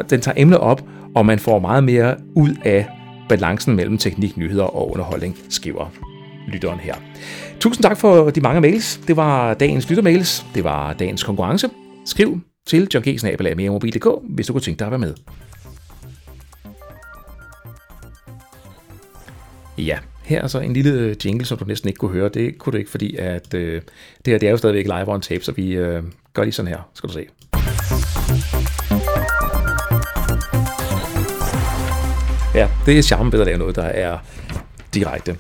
[0.10, 0.84] den tager emner op,
[1.16, 2.88] og man får meget mere ud af
[3.30, 5.92] balancen mellem teknik, nyheder og underholdning, skriver
[6.48, 6.96] lytteren her.
[7.60, 9.00] Tusind tak for de mange mails.
[9.08, 10.46] Det var dagens lyttermails.
[10.56, 11.70] Det var dagens konkurrence.
[12.06, 15.14] Skriv til johnggsnabelag.dk, hvis du kunne tænke dig at være med.
[19.78, 22.30] Ja, her er så en lille øh, jingle, som du næsten ikke kunne høre.
[22.30, 23.82] Det kunne du ikke, fordi at, øh,
[24.26, 26.72] det her det er jo stadigvæk live on tape, så vi øh, gør lige sådan
[26.72, 27.26] her, skal du se.
[32.56, 34.18] Ja, det er charmen ved at lave noget, der er
[34.94, 35.38] direkte.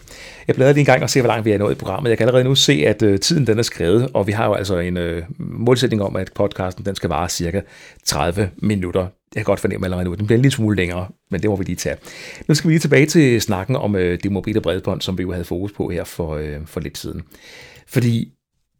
[0.48, 2.10] Jeg bladrer lige en gang og ser, hvor langt vi er nået i programmet.
[2.10, 4.54] Jeg kan allerede nu se, at øh, tiden den er skrevet, og vi har jo
[4.54, 7.62] altså en øh, målsætning om, at podcasten den skal vare cirka
[8.06, 9.08] 30 minutter.
[9.36, 11.56] Jeg kan godt fornemme allerede nu, den bliver en lille smule længere, men det må
[11.56, 11.96] vi lige tage.
[12.48, 15.32] Nu skal vi lige tilbage til snakken om øh, det mobile bredbånd, som vi jo
[15.32, 17.22] havde fokus på her for, øh, for lidt siden.
[17.88, 18.32] Fordi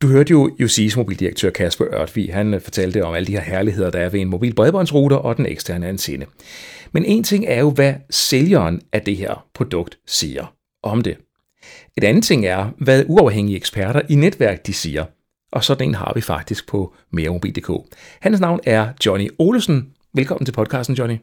[0.02, 3.90] du hørte jo UC's mobildirektør Kasper Ørtvi, han øh, fortalte om alle de her herligheder,
[3.90, 6.26] der er ved en mobil bredbåndsrouter og den eksterne antenne.
[6.92, 11.18] Men en ting er jo, hvad sælgeren af det her produkt siger om det.
[11.98, 15.06] Et andet ting er, hvad uafhængige eksperter i netværk de siger.
[15.52, 17.72] og sådan en har vi faktisk på meremobil.dk.
[18.22, 19.95] Hans navn er Johnny Olesen.
[20.16, 21.18] Velkommen til podcasten, Johnny.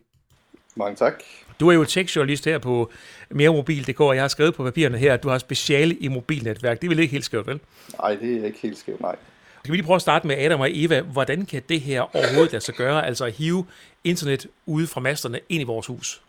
[0.77, 1.23] Mange tak.
[1.61, 2.91] Du er jo tech-journalist her på
[3.31, 6.81] meremobil.dk, og jeg har skrevet på papirerne her, at du har speciale i mobilnetværk.
[6.81, 7.61] Det er vel ikke helt skævt, vel?
[7.99, 9.17] Nej, det er ikke helt skævt, nej.
[9.59, 11.01] Skal vi lige prøve at starte med Adam og Eva.
[11.01, 13.67] Hvordan kan det her overhovedet lade sig gøre, altså at hive
[14.05, 16.23] internet ude fra masterne ind i vores hus?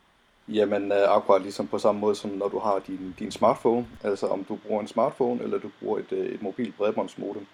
[0.47, 4.27] Jamen, øh, akkurat ligesom på samme måde som når du har din, din smartphone, altså
[4.27, 7.45] om du bruger en smartphone eller du bruger et, øh, et mobilt bredbåndsmodem,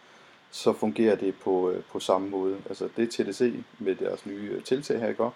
[0.52, 2.58] så fungerer det på, øh, på samme måde.
[2.70, 5.30] Altså det TDC med deres nye tiltag her gør,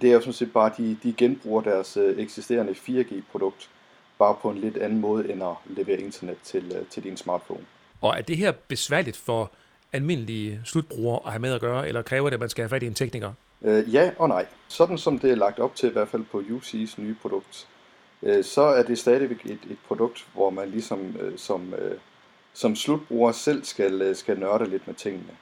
[0.00, 3.70] det er jo sådan set bare, at de, de genbruger deres eksisterende 4G-produkt,
[4.18, 7.64] bare på en lidt anden måde end at levere internet til, til din smartphone.
[8.00, 9.50] Og er det her besværligt for
[9.92, 12.82] almindelige slutbrugere at have med at gøre, eller kræver det, at man skal have fat
[12.82, 13.32] i en tekniker?
[13.62, 14.46] Øh, ja og nej.
[14.68, 17.68] Sådan som det er lagt op til, i hvert fald på UC's nye produkt,
[18.22, 21.98] øh, så er det stadigvæk et, et produkt, hvor man ligesom øh, som, øh,
[22.52, 25.36] som slutbruger selv skal, øh, skal nørde lidt med tingene.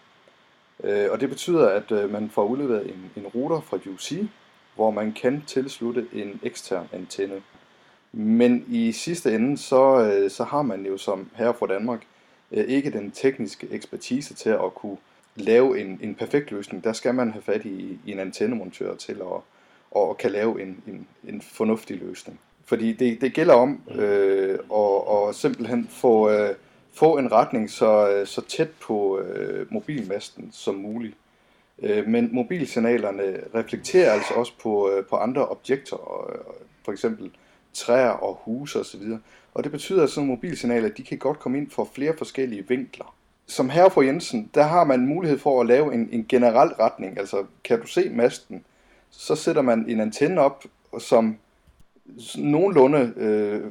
[0.84, 4.26] Øh, og det betyder, at øh, man får udleveret en, en router fra UC,
[4.74, 7.42] hvor man kan tilslutte en ekstern antenne.
[8.12, 12.02] Men i sidste ende, så, så har man jo som her fra Danmark
[12.52, 14.96] ikke den tekniske ekspertise til at kunne
[15.36, 19.12] lave en, en perfekt løsning, der skal man have fat i, i en antennemontør til
[19.12, 19.42] at
[19.90, 22.40] og kan lave en, en, en fornuftig løsning.
[22.64, 26.54] Fordi det, det gælder om øh, at, at simpelthen få, øh,
[26.92, 31.16] få en retning så, øh, så tæt på øh, mobilmasten som muligt.
[31.82, 36.38] Øh, men mobilsignalerne reflekterer altså også på, øh, på andre objekter, øh,
[36.84, 37.30] for eksempel
[37.72, 39.02] træer og huse osv.
[39.54, 43.14] Og det betyder, at sådan mobilsignaler de kan godt komme ind fra flere forskellige vinkler
[43.50, 47.18] som herre for Jensen, der har man mulighed for at lave en, en generel retning.
[47.18, 48.64] Altså, kan du se masten,
[49.10, 50.64] så sætter man en antenne op,
[50.98, 51.36] som
[52.38, 53.64] nogenlunde øh,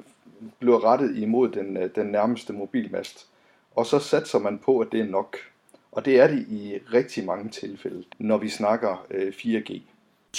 [0.59, 3.25] bliver rettet imod den, øh, den nærmeste mobilmast.
[3.75, 5.37] Og så satser man på, at det er nok.
[5.91, 9.81] Og det er det i rigtig mange tilfælde, når vi snakker øh, 4G.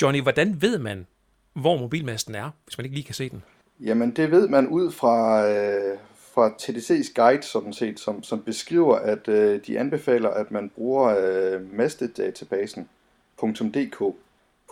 [0.02, 1.06] Johnny, hvordan ved man,
[1.52, 3.42] hvor mobilmasten er, hvis man ikke lige kan se den?
[3.80, 5.98] Jamen, det ved man ud fra, øh,
[6.34, 11.16] fra TDC's guide, sådan set, som, som beskriver, at øh, de anbefaler, at man bruger
[11.18, 14.14] øh, mastedatabasen.dk.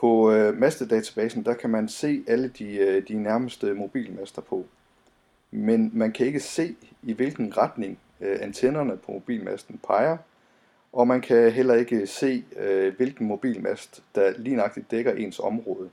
[0.00, 4.66] På øh, mastedatabasen, der kan man se alle de, øh, de nærmeste mobilmaster på.
[5.50, 10.16] Men man kan ikke se, i hvilken retning øh, antennerne på mobilmasten peger,
[10.92, 15.88] og man kan heller ikke se, øh, hvilken mobilmast, der lige nøjagtigt dækker ens område.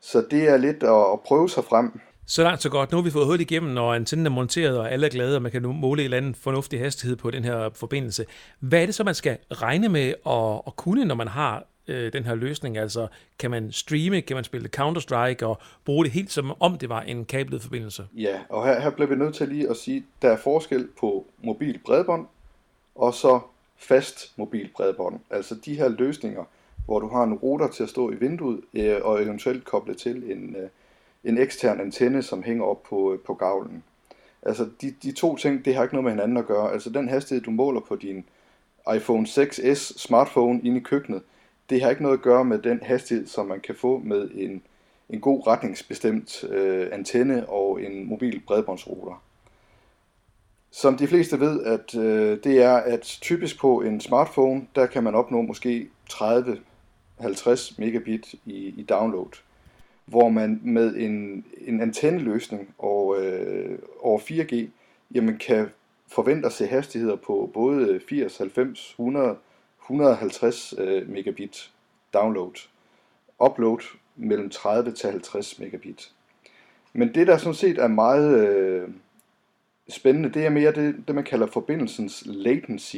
[0.00, 2.90] Så det er lidt at, at prøve sig frem så langt så godt.
[2.90, 5.42] Nu har vi fået hul igennem, når antennen er monteret, og alle er glade, og
[5.42, 8.24] man kan nu måle en eller anden fornuftig hastighed på den her forbindelse.
[8.60, 12.12] Hvad er det så, man skal regne med at, at kunne, når man har øh,
[12.12, 12.78] den her løsning?
[12.78, 13.06] Altså,
[13.38, 17.00] kan man streame, kan man spille Counter-Strike og bruge det helt som om det var
[17.00, 18.06] en kablet forbindelse?
[18.16, 20.88] Ja, og her, her bliver vi nødt til lige at sige, at der er forskel
[21.00, 22.26] på mobil bredbånd
[22.94, 23.40] og så
[23.76, 25.20] fast mobil bredbånd.
[25.30, 26.44] Altså de her løsninger,
[26.86, 30.32] hvor du har en router til at stå i vinduet øh, og eventuelt koble til
[30.32, 30.68] en, øh,
[31.24, 33.82] en ekstern antenne, som hænger op på, øh, på gavlen.
[34.42, 36.72] Altså de, de to ting, det har ikke noget med hinanden at gøre.
[36.72, 38.24] Altså den hastighed, du måler på din
[38.96, 41.22] iPhone 6s smartphone inde i køkkenet,
[41.70, 44.62] det har ikke noget at gøre med den hastighed, som man kan få med en,
[45.08, 49.22] en god retningsbestemt øh, antenne og en mobil bredbåndsrouter.
[50.70, 55.04] Som de fleste ved, at øh, det er, at typisk på en smartphone, der kan
[55.04, 59.32] man opnå måske 30-50 megabit i, i download
[60.10, 64.66] hvor man med en, en antenneløsning og øh, over 4G,
[65.14, 65.68] jamen kan
[66.08, 69.36] forvente at se hastigheder på både 80, 90, 100,
[69.90, 71.70] 150 øh, megabit
[72.14, 72.68] download.
[73.44, 73.80] Upload
[74.16, 76.12] mellem 30 til 50 megabit.
[76.92, 78.88] Men det, der sådan set er meget øh,
[79.88, 82.96] spændende, det er mere det, det, man kalder forbindelsens latency.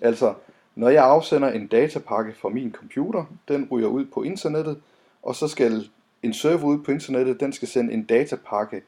[0.00, 0.34] Altså,
[0.74, 4.80] når jeg afsender en datapakke fra min computer, den ryger ud på internettet,
[5.22, 5.88] og så skal
[6.22, 8.82] en server ude på internettet, den skal sende en datapakke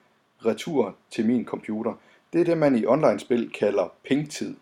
[0.46, 1.94] retur til min computer.
[2.32, 4.54] Det er det, man i online-spil kalder pingtid.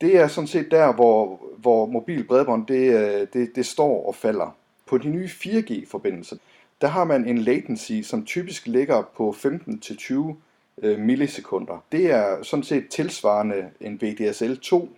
[0.00, 4.14] Det er sådan set der, hvor, hvor mobil bredbånd det, øh, det, det står og
[4.14, 4.56] falder.
[4.86, 6.36] På de nye 4G-forbindelser,
[6.80, 10.34] der har man en latency, som typisk ligger på 15-20
[10.82, 11.84] øh, millisekunder.
[11.92, 14.88] Det er sådan set tilsvarende en VDSL2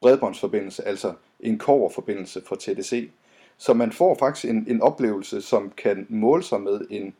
[0.00, 3.10] bredbåndsforbindelse, altså en koverforbindelse for TDC.
[3.58, 7.14] Så man får faktisk en, en oplevelse, som kan måle sig med en,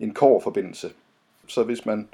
[0.00, 0.90] en koverforbindelse.
[1.46, 2.08] Så hvis man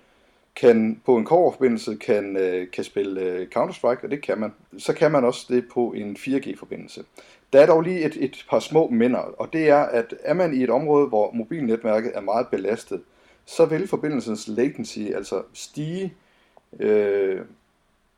[0.60, 4.92] kan på en forbindelse kan, øh, kan spille øh, Counter-Strike, og det kan man, så
[4.92, 7.04] kan man også det på en 4G-forbindelse.
[7.52, 10.54] Der er dog lige et, et par små minder, og det er, at er man
[10.54, 13.02] i et område, hvor mobilnetværket er meget belastet,
[13.46, 16.14] så vil forbindelsens latency altså stige,
[16.80, 17.40] øh,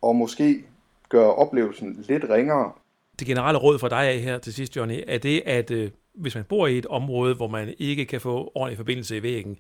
[0.02, 0.64] og måske
[1.08, 2.72] gøre oplevelsen lidt ringere.
[3.18, 6.34] Det generelle råd for dig af her til sidst, Johnny, er det, at øh, hvis
[6.34, 9.56] man bor i et område, hvor man ikke kan få ordentlig forbindelse i væggen,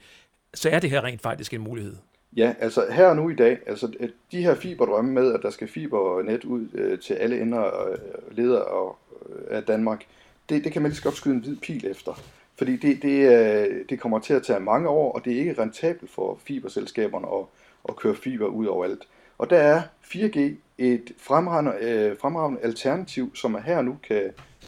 [0.54, 1.96] så er det her rent faktisk en mulighed.
[2.36, 5.50] Ja, altså her og nu i dag, altså øh, de her fiberdrømme med, at der
[5.50, 8.96] skal fibernet ud øh, til alle ender og øh, leder og,
[9.28, 10.04] øh, af Danmark,
[10.48, 12.22] det, det kan man lige så godt skyde en hvid pil efter.
[12.58, 15.62] Fordi det, det, øh, det kommer til at tage mange år, og det er ikke
[15.62, 17.44] rentabelt for fiberselskaberne at,
[17.88, 19.08] at køre fiber ud overalt.
[19.38, 20.38] Og der er 4G
[20.78, 24.22] et fremragende, øh, fremragende alternativ, som man her og nu kan,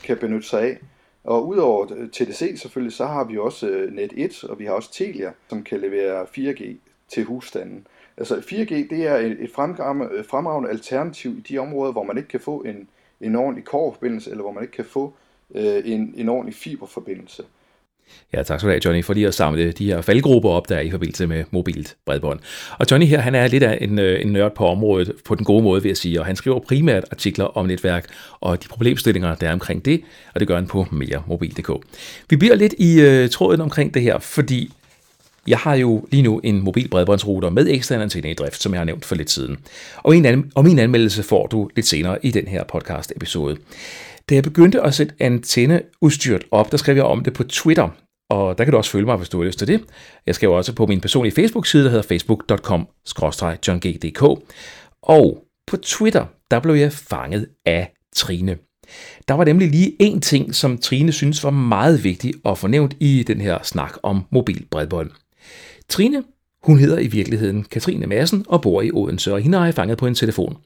[0.05, 0.79] kan benytte sig af.
[1.25, 5.33] Og udover TDC selvfølgelig, så har vi også øh, Net1, og vi har også Telia,
[5.49, 6.77] som kan levere 4G
[7.09, 7.87] til husstanden.
[8.17, 9.51] Altså 4G, det er et
[10.31, 12.89] fremragende alternativ i de områder, hvor man ikke kan få en,
[13.21, 15.15] en ordentlig kårforbindelse, eller hvor man ikke kan få
[15.55, 17.43] øh, en, en ordentlig fiberforbindelse.
[18.33, 20.77] Ja, tak skal du have, Johnny, for lige at samle de her faldgrupper op, der
[20.77, 22.41] er i forbindelse med mobilt bredbånd.
[22.79, 25.45] Og Johnny her, han er lidt af en, øh, en nørd på området, på den
[25.45, 28.07] gode måde, vil jeg sige, og han skriver primært artikler om netværk
[28.41, 30.01] og de problemstillinger, der er omkring det,
[30.35, 31.71] og det gør han på meremobil.dk.
[32.31, 34.73] Vi bliver lidt i uh, tråden omkring det her, fordi
[35.47, 38.81] jeg har jo lige nu en mobil bredbåndsrouter med ekstern antenne i drift, som jeg
[38.81, 39.59] har nævnt for lidt siden.
[39.97, 43.57] Og en, an- og min anmeldelse får du lidt senere i den her podcast episode.
[44.31, 47.89] Da jeg begyndte at sætte antenneudstyret op, der skrev jeg om det på Twitter,
[48.31, 49.81] og der kan du også følge mig, hvis du har lyst til det.
[50.27, 54.23] Jeg skriver også på min personlige Facebook-side, der hedder facebook.com-johngdk.
[55.03, 58.57] Og på Twitter, der blev jeg fanget af Trine.
[59.29, 62.97] Der var nemlig lige én ting, som Trine synes var meget vigtig at få nævnt
[63.01, 65.11] i den her snak om mobil bredbånd.
[65.89, 66.23] Trine,
[66.67, 69.99] hun hedder i virkeligheden Katrine Madsen og bor i Odense, og hende har jeg fanget
[69.99, 70.57] på en telefon.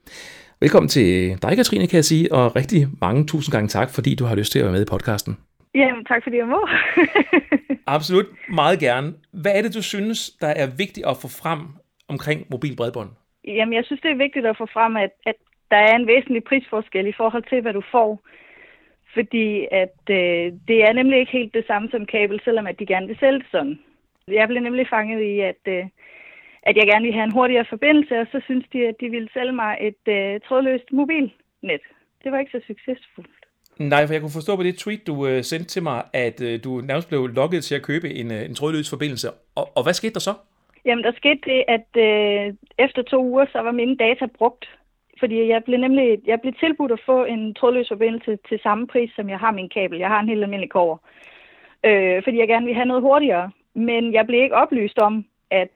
[0.61, 1.09] Velkommen til
[1.43, 4.53] dig, Katrine, kan jeg sige, og rigtig mange tusind gange tak, fordi du har lyst
[4.53, 5.37] til at være med i podcasten.
[5.75, 6.69] Jamen, tak fordi jeg må.
[7.97, 9.15] Absolut, meget gerne.
[9.33, 11.61] Hvad er det, du synes, der er vigtigt at få frem
[12.09, 13.11] omkring mobil bredbånd?
[13.47, 15.39] Jamen, jeg synes, det er vigtigt at få frem, at, at
[15.71, 18.11] der er en væsentlig prisforskel i forhold til, hvad du får.
[19.15, 22.87] Fordi at øh, det er nemlig ikke helt det samme som kabel, selvom at de
[22.87, 23.79] gerne vil sælge det sådan.
[24.33, 25.85] Jeg blev nemlig fanget i, at, øh,
[26.63, 29.29] at jeg gerne ville have en hurtigere forbindelse, og så synes de, at de ville
[29.35, 31.85] sælge mig et øh, trådløst mobilnet.
[32.25, 33.31] Det var ikke så succesfuldt.
[33.79, 36.65] Nej, for jeg kunne forstå på det tweet, du øh, sendte til mig, at øh,
[36.65, 39.29] du nærmest blev logget til at købe en, øh, en trådløs forbindelse.
[39.55, 40.35] Og, og hvad skete der så?
[40.85, 44.65] Jamen, der skete det, at øh, efter to uger, så var mine data brugt.
[45.21, 49.11] Fordi jeg blev nemlig jeg blev tilbudt at få en trådløs forbindelse til samme pris,
[49.17, 49.99] som jeg har min kabel.
[49.99, 50.97] Jeg har en helt almindelig kover.
[51.85, 53.51] Øh, fordi jeg gerne vil have noget hurtigere.
[53.75, 55.75] Men jeg blev ikke oplyst om, at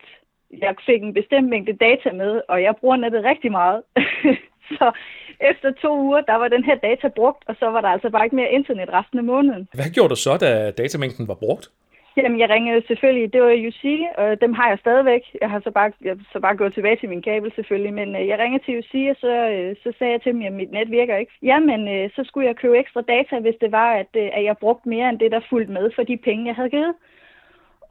[0.51, 3.83] jeg fik en bestemt mængde data med, og jeg bruger nettet rigtig meget.
[4.79, 4.93] så
[5.41, 8.25] efter to uger, der var den her data brugt, og så var der altså bare
[8.25, 9.69] ikke mere internet resten af måneden.
[9.75, 11.71] Hvad gjorde du så, da datamængden var brugt?
[12.17, 13.83] Jamen, jeg ringede selvfølgelig, det var UC,
[14.19, 15.23] og dem har jeg stadigvæk.
[15.41, 18.29] Jeg har så bare, jeg så bare gået tilbage til min kabel selvfølgelig, men øh,
[18.29, 20.91] jeg ringede til UC, og så, øh, så sagde jeg til dem, at mit net
[20.91, 21.33] virker ikke.
[21.43, 24.89] Jamen, øh, så skulle jeg købe ekstra data, hvis det var, at, at jeg brugte
[24.89, 26.95] mere end det, der fulgte med for de penge, jeg havde givet.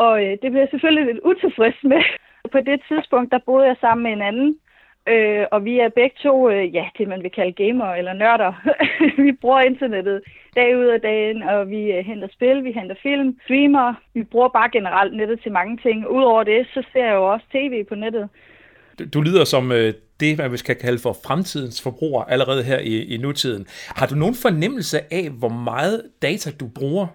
[0.06, 2.04] Og øh, det blev jeg selvfølgelig lidt utilfreds med.
[2.56, 4.50] På det tidspunkt, der boede jeg sammen med en anden,
[5.14, 8.54] øh, og vi er begge to, øh, ja, det man vil kalde gamer eller nørder.
[9.26, 10.22] vi bruger internettet
[10.56, 13.94] dag ud af dagen, og vi øh, henter spil, vi henter film, streamer.
[14.14, 15.98] Vi bruger bare generelt nettet til mange ting.
[16.08, 18.30] Udover det, så ser jeg jo også tv på nettet.
[19.00, 22.96] Du, du lyder som øh, det, man skal kalde for fremtidens forbruger allerede her i,
[23.14, 23.66] i nutiden.
[23.88, 27.08] Har du nogen fornemmelse af, hvor meget data du bruger?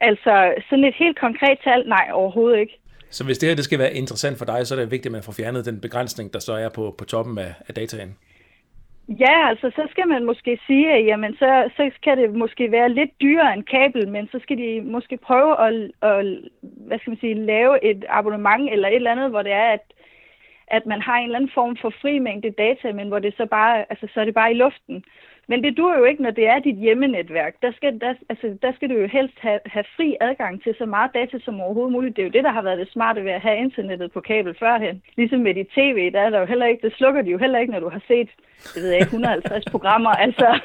[0.00, 1.88] Altså, sådan et helt konkret tal?
[1.88, 2.78] Nej, overhovedet ikke.
[3.10, 5.12] Så hvis det her det skal være interessant for dig, så er det vigtigt, at
[5.12, 8.16] man får fjernet den begrænsning, der så er på, på toppen af, af dataen.
[9.08, 12.88] Ja, altså så skal man måske sige, at jamen, så, så kan det måske være
[12.88, 16.26] lidt dyrere end kabel, men så skal de måske prøve at, at
[16.60, 19.84] hvad skal man sige, lave et abonnement eller et eller andet, hvor det er, at,
[20.66, 23.46] at man har en eller anden form for fri mængde data, men hvor det så
[23.46, 25.04] bare, altså så er det bare i luften.
[25.48, 27.54] Men det dur jo ikke, når det er dit hjemmenetværk.
[27.62, 30.86] Der skal, der, altså, der skal du jo helst have, have fri adgang til så
[30.86, 32.16] meget data som overhovedet muligt.
[32.16, 34.54] Det er jo det, der har været det smarte ved at have internettet på kabel
[34.58, 35.02] førhen.
[35.16, 37.58] Ligesom med dit tv, der er der jo heller ikke, det slukker de jo heller
[37.58, 38.28] ikke, når du har set,
[38.74, 40.10] det ved jeg 150 programmer.
[40.10, 40.60] Altså,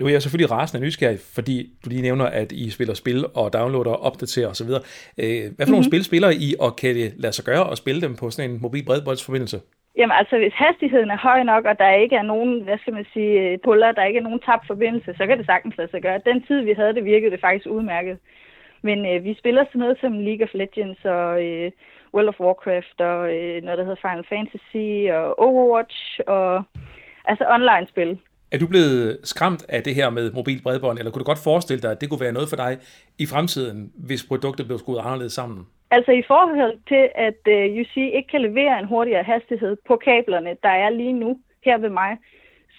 [0.00, 3.52] nu er jeg selvfølgelig rasende nysgerrig, fordi du lige nævner, at I spiller spil og
[3.52, 4.68] downloader og opdaterer osv.
[4.68, 5.70] Øh, hvad for mm-hmm.
[5.70, 8.50] nogle spil spiller I, og kan det lade sig gøre at spille dem på sådan
[8.50, 9.60] en mobil bredbåndsforbindelse?
[10.00, 13.06] Jamen altså, hvis hastigheden er høj nok, og der ikke er nogen, hvad skal man
[13.12, 16.26] sige, puller, der ikke er nogen tabt forbindelse, så kan det sagtens lade sig gøre.
[16.30, 18.18] Den tid, vi havde det, virkede det faktisk udmærket.
[18.82, 21.70] Men øh, vi spiller sådan noget som League of Legends og øh,
[22.14, 24.88] World of Warcraft og øh, noget, der hedder Final Fantasy
[25.18, 26.62] og Overwatch og
[27.24, 28.18] altså online-spil.
[28.52, 31.82] Er du blevet skræmt af det her med mobil bredbånd, eller kunne du godt forestille
[31.82, 32.78] dig, at det kunne være noget for dig
[33.18, 35.66] i fremtiden, hvis produktet blev skruet anderledes sammen?
[35.90, 39.96] Altså i forhold til, at øh, uh, UC ikke kan levere en hurtigere hastighed på
[39.96, 42.18] kablerne, der er lige nu her ved mig,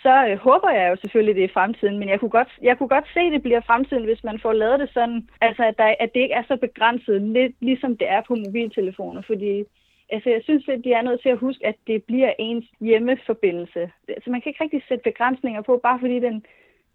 [0.03, 2.89] så øh, håber jeg jo selvfølgelig, det er fremtiden, men jeg kunne, godt, jeg kunne
[2.95, 5.95] godt se, at det bliver fremtiden, hvis man får lavet det sådan, altså at, der,
[5.99, 9.64] at det ikke er så begrænset, lidt ligesom det er på mobiltelefoner, fordi
[10.09, 13.91] altså, jeg synes, at de er nødt til at huske, at det bliver ens hjemmeforbindelse.
[14.07, 16.45] Altså, man kan ikke rigtig sætte begrænsninger på, bare fordi den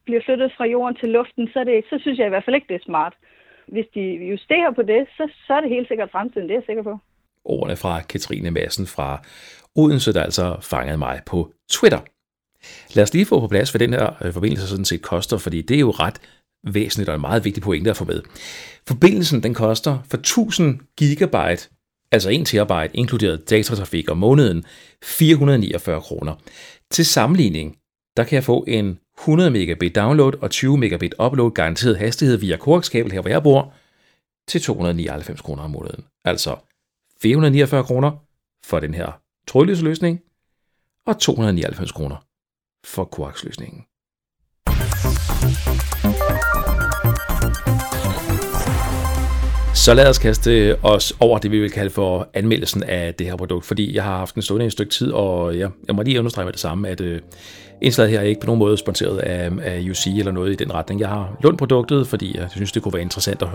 [0.04, 2.68] bliver flyttet fra jorden til luften, så, det, så synes jeg i hvert fald ikke,
[2.68, 3.14] det er smart.
[3.72, 4.00] Hvis de
[4.30, 6.98] justerer på det, så, så er det helt sikkert fremtiden, det er jeg sikker på.
[7.44, 9.22] Ordene fra Katrine Madsen fra
[9.74, 12.00] Odense, der altså fangede mig på Twitter.
[12.94, 15.62] Lad os lige få på plads, hvad den her øh, forbindelse sådan set koster, fordi
[15.62, 16.20] det er jo ret
[16.64, 18.22] væsentligt og en meget vigtig pointe at få med.
[18.88, 21.68] Forbindelsen den koster for 1000 gigabyte,
[22.12, 24.64] altså 1 terabyte, inkluderet datatrafik om måneden,
[25.04, 26.34] 449 kroner.
[26.90, 27.76] Til sammenligning,
[28.16, 32.56] der kan jeg få en 100 megabit download og 20 megabit upload garanteret hastighed via
[32.56, 33.72] koaxkabel her, hvor jeg bor,
[34.48, 36.04] til 299 kroner om måneden.
[36.24, 36.56] Altså
[37.22, 38.12] 449 kroner
[38.64, 40.20] for den her trådløse løsning,
[41.06, 42.16] og 299 kroner
[42.84, 43.84] for koaxløsningen.
[49.74, 53.36] Så lad os kaste os over det, vi vil kalde for anmeldelsen af det her
[53.36, 56.02] produkt, fordi jeg har haft en stående i et stykke tid, og ja, jeg må
[56.02, 57.20] lige understrege med det samme, at øh,
[57.80, 60.74] indslaget her er ikke på nogen måde sponsoreret af, af UC eller noget i den
[60.74, 61.00] retning.
[61.00, 63.48] Jeg har lånt produktet, fordi jeg synes, det kunne være interessant at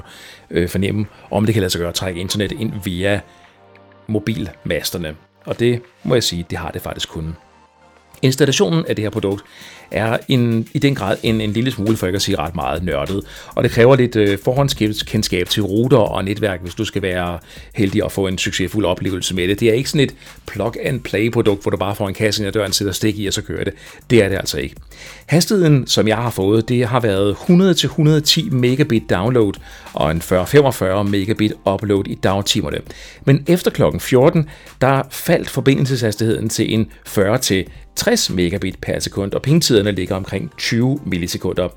[0.50, 3.22] øh, fornemme, om det kan lade sig gøre at trække internet ind via
[4.08, 5.16] mobilmasterne.
[5.46, 7.36] Og det må jeg sige, det har det faktisk kun.
[8.22, 9.44] Installationen af det her produkt
[9.92, 12.84] er en, i den grad en, en lille smule, for ikke at sige ret meget,
[12.84, 13.24] nørdet.
[13.56, 17.40] Og det kræver lidt øh, forhåndskendskab til router og netværk, hvis du skal være
[17.74, 19.60] heldig at få en succesfuld oplevelse med det.
[19.60, 20.16] Det er ikke sådan et
[20.48, 23.42] plug-and-play-produkt, hvor du bare får en kasse ind ad døren, sætter stik i, og så
[23.42, 23.74] kører det.
[24.10, 24.76] Det er det altså ikke.
[25.26, 29.54] Hastigheden, som jeg har fået, det har været 100-110 megabit download
[29.94, 32.78] og en 40-45 megabit upload i dagtimerne.
[33.26, 34.50] Men efter klokken 14,
[34.82, 37.66] der faldt forbindelseshastigheden til en 40 til
[38.02, 41.70] 60 megabit per sekund, og pingtiderne ligger omkring 20 millisekunder.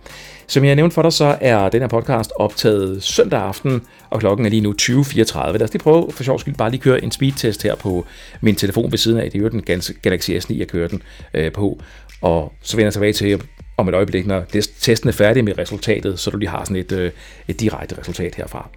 [0.46, 4.46] Som jeg nævnte for dig, så er den her podcast optaget søndag aften, og klokken
[4.46, 5.52] er lige nu 20.34.
[5.52, 8.06] Lad os lige prøve for sjov skyld bare lige køre en speedtest her på
[8.40, 9.30] min telefon ved siden af.
[9.30, 9.62] Det er jo den
[10.02, 11.02] Galaxy S9, jeg kører den
[11.34, 11.80] øh, på.
[12.20, 13.42] Og så vender jeg tilbage til
[13.76, 14.44] om et øjeblik, når
[14.80, 17.10] testen er færdig med resultatet, så du lige har sådan et, øh,
[17.48, 18.68] et direkte resultat herfra.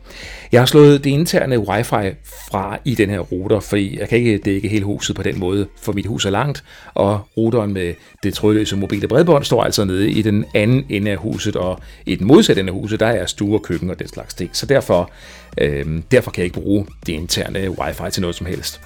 [0.51, 2.15] Jeg har slået det interne wifi
[2.51, 5.67] fra i den her router, fordi jeg kan ikke dække hele huset på den måde,
[5.81, 7.93] for mit hus er langt, og routeren med
[8.23, 12.15] det trådløse mobile bredbånd står altså nede i den anden ende af huset, og i
[12.15, 14.49] den modsatte ende af huset, der er stue og køkken og den slags ting.
[14.53, 15.11] Så derfor,
[15.57, 18.81] øh, derfor kan jeg ikke bruge det interne wifi til noget som helst.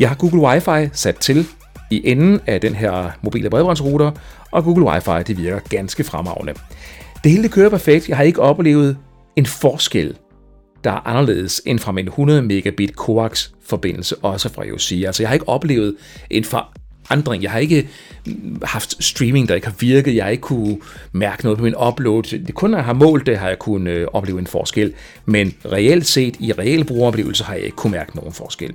[0.00, 1.46] Jeg har Google Wi-Fi sat til
[1.90, 4.10] i enden af den her mobile bredbåndsrouter,
[4.50, 6.54] og Google Wi-Fi det virker ganske fremragende.
[7.24, 8.08] Det hele det kører perfekt.
[8.08, 8.96] Jeg har ikke oplevet
[9.36, 10.16] en forskel,
[10.84, 15.02] der er anderledes end fra min 100 megabit coax forbindelse, også fra UC.
[15.06, 15.96] Altså jeg har ikke oplevet
[16.30, 16.44] en
[17.10, 17.42] forandring.
[17.42, 17.88] Jeg har ikke
[18.62, 20.16] haft streaming, der ikke har virket.
[20.16, 20.78] Jeg har ikke kunne
[21.12, 22.22] mærke noget på min upload.
[22.22, 24.92] Det kun, når jeg har målt det, har jeg kunnet øh, opleve en forskel.
[25.24, 28.72] Men reelt set, i reelle brugeroplevelser, har jeg ikke kunne mærke nogen forskel.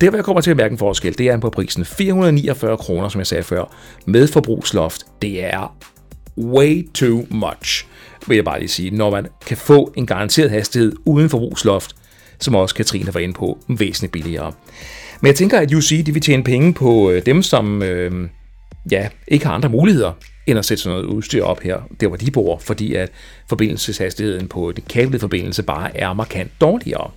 [0.00, 1.84] Det, hvor jeg kommer til at mærke en forskel, det er på prisen.
[1.84, 3.74] 449 kroner, som jeg sagde før,
[4.06, 5.02] med forbrugsloft.
[5.22, 5.76] Det er
[6.38, 7.86] way too much,
[8.26, 8.90] vil jeg bare lige sige.
[8.90, 11.96] Når man kan få en garanteret hastighed uden forbrugsloft,
[12.40, 14.52] som også Katrine var inde på, væsentligt billigere.
[15.20, 18.28] Men jeg tænker, at UC de vil tjene penge på øh, dem, som øh,
[18.90, 20.12] ja, ikke har andre muligheder
[20.46, 23.10] end at sætte sådan noget udstyr op her, der hvor de bor, fordi at
[23.48, 27.10] forbindelseshastigheden på den kablede forbindelse bare er markant dårligere.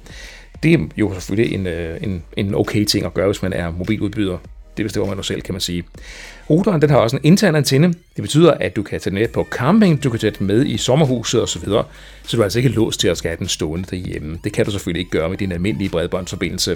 [0.63, 3.71] Det er jo selvfølgelig en, øh, en, en okay ting at gøre, hvis man er
[3.71, 4.37] mobiludbyder.
[4.77, 5.83] Det bestemmer man jo selv, kan man sige.
[6.49, 7.87] Routeren den har også en intern antenne.
[7.87, 10.65] Det betyder, at du kan tage den med på camping, du kan tage den med
[10.65, 11.83] i sommerhuset osv., så,
[12.23, 14.39] så du er altså ikke låst til at skal have den stående derhjemme.
[14.43, 16.75] Det kan du selvfølgelig ikke gøre med din almindelige bredbåndsforbindelse.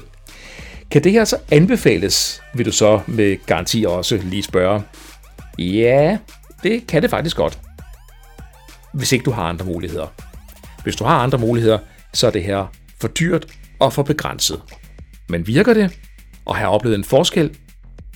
[0.91, 4.83] Kan det her så anbefales, vil du så med garanti også lige spørge?
[5.59, 6.17] Ja,
[6.63, 7.59] det kan det faktisk godt.
[8.93, 10.07] Hvis ikke du har andre muligheder.
[10.83, 11.77] Hvis du har andre muligheder,
[12.13, 13.45] så er det her for dyrt
[13.79, 14.61] og for begrænset.
[15.29, 15.99] Men virker det?
[16.45, 17.57] Og har jeg oplevet en forskel?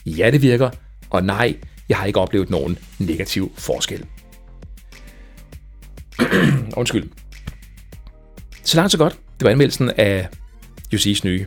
[0.06, 0.70] Ja, det virker.
[1.10, 1.58] Og nej,
[1.90, 4.06] jeg har ikke oplevet nogen negativ forskel.
[6.78, 7.10] Undskyld.
[8.64, 9.20] Så langt så godt.
[9.40, 10.28] Det var anmeldelsen af
[10.96, 11.46] UC's nye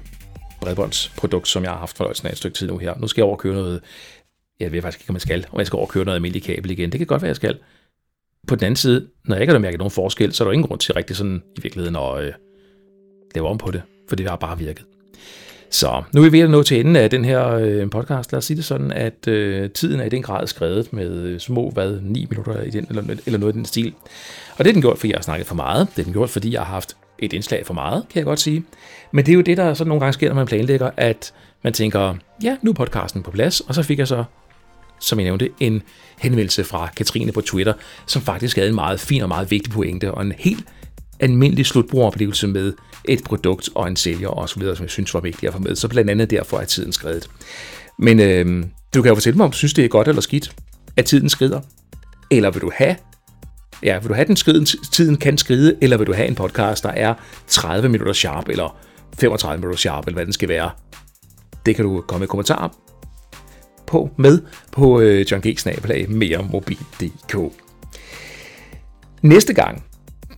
[0.61, 2.95] bredbåndsprodukt, som jeg har haft fornøjelsen af et stykke tid nu her.
[2.99, 3.81] Nu skal jeg overkøre noget,
[4.61, 6.93] jeg ved faktisk ikke, om jeg skal, om jeg skal overkøre noget almindeligt kabel igen.
[6.93, 7.59] Det kan godt være, jeg skal.
[8.49, 10.69] På den anden side, når jeg ikke har mærket nogen forskel, så er der ingen
[10.69, 12.33] grund til rigtig sådan i virkeligheden at øh,
[13.35, 14.85] lave om på det, for det har bare virket.
[15.71, 18.33] Så nu er vi ved at nå til enden af den her øh, podcast.
[18.33, 21.41] Lad os sige det sådan, at øh, tiden er i den grad skrevet med øh,
[21.41, 23.95] små, hvad, 9 minutter i den, eller, eller noget i den stil.
[24.59, 25.89] Og det er den gjort, fordi jeg har snakket for meget.
[25.97, 28.41] Det er den gjort, fordi jeg har haft et indslag for meget, kan jeg godt
[28.41, 28.65] sige.
[29.13, 31.73] Men det er jo det, der så nogle gange sker, når man planlægger, at man
[31.73, 34.25] tænker, ja, nu er podcasten på plads, og så fik jeg så
[35.01, 35.83] som jeg nævnte, en
[36.19, 37.73] henvendelse fra Katrine på Twitter,
[38.07, 40.65] som faktisk havde en meget fin og meget vigtig pointe, og en helt
[41.21, 42.73] almindelig slutbrugeroplevelse med
[43.05, 45.59] et produkt og en sælger og så videre, som jeg synes var vigtigt at få
[45.59, 45.77] med.
[45.77, 47.31] Så blandt andet derfor er tiden skrevet.
[47.99, 48.65] Men øh,
[48.95, 50.57] du kan jo fortælle mig, om du synes, det er godt eller skidt,
[50.97, 51.61] at tiden skrider.
[52.31, 52.97] Eller vil du have
[53.83, 56.85] Ja, vil du have den skriden, tiden kan skride, eller vil du have en podcast,
[56.85, 57.15] der er
[57.47, 58.79] 30 minutter sharp, eller
[59.21, 60.71] 35 minutter sharp, eller hvad den skal være?
[61.67, 62.69] Det kan du komme i kommentarer
[63.87, 65.59] på med på øh, John G.
[65.59, 67.37] Snabelag mere mobil.dk.
[69.23, 69.85] Næste gang,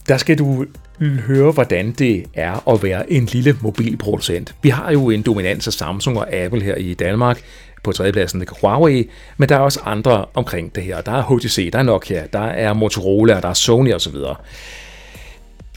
[0.09, 0.67] der skal du
[1.01, 4.55] høre, hvordan det er at være en lille mobilproducent.
[4.63, 7.43] Vi har jo en dominans af Samsung og Apple her i Danmark.
[7.83, 11.01] På tredjepladsen ligger Huawei, men der er også andre omkring det her.
[11.01, 14.15] Der er HTC, der er Nokia, der er Motorola, der er Sony osv.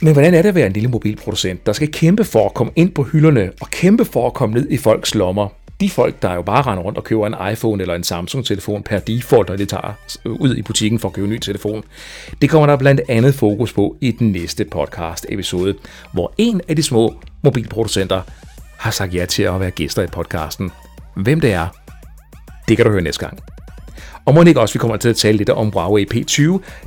[0.01, 2.73] Men hvordan er det at være en lille mobilproducent, der skal kæmpe for at komme
[2.75, 5.47] ind på hylderne og kæmpe for at komme ned i folks lommer?
[5.79, 8.99] De folk, der jo bare render rundt og køber en iPhone eller en Samsung-telefon per
[8.99, 9.93] default, når de tager
[10.25, 11.83] ud i butikken for at købe en ny telefon.
[12.41, 15.75] Det kommer der blandt andet fokus på i den næste podcast-episode,
[16.13, 18.21] hvor en af de små mobilproducenter
[18.77, 20.71] har sagt ja til at være gæster i podcasten.
[21.15, 21.67] Hvem det er,
[22.67, 23.39] det kan du høre næste gang.
[24.25, 26.41] Og må ikke også, vi kommer til at tale lidt om Huawei P20,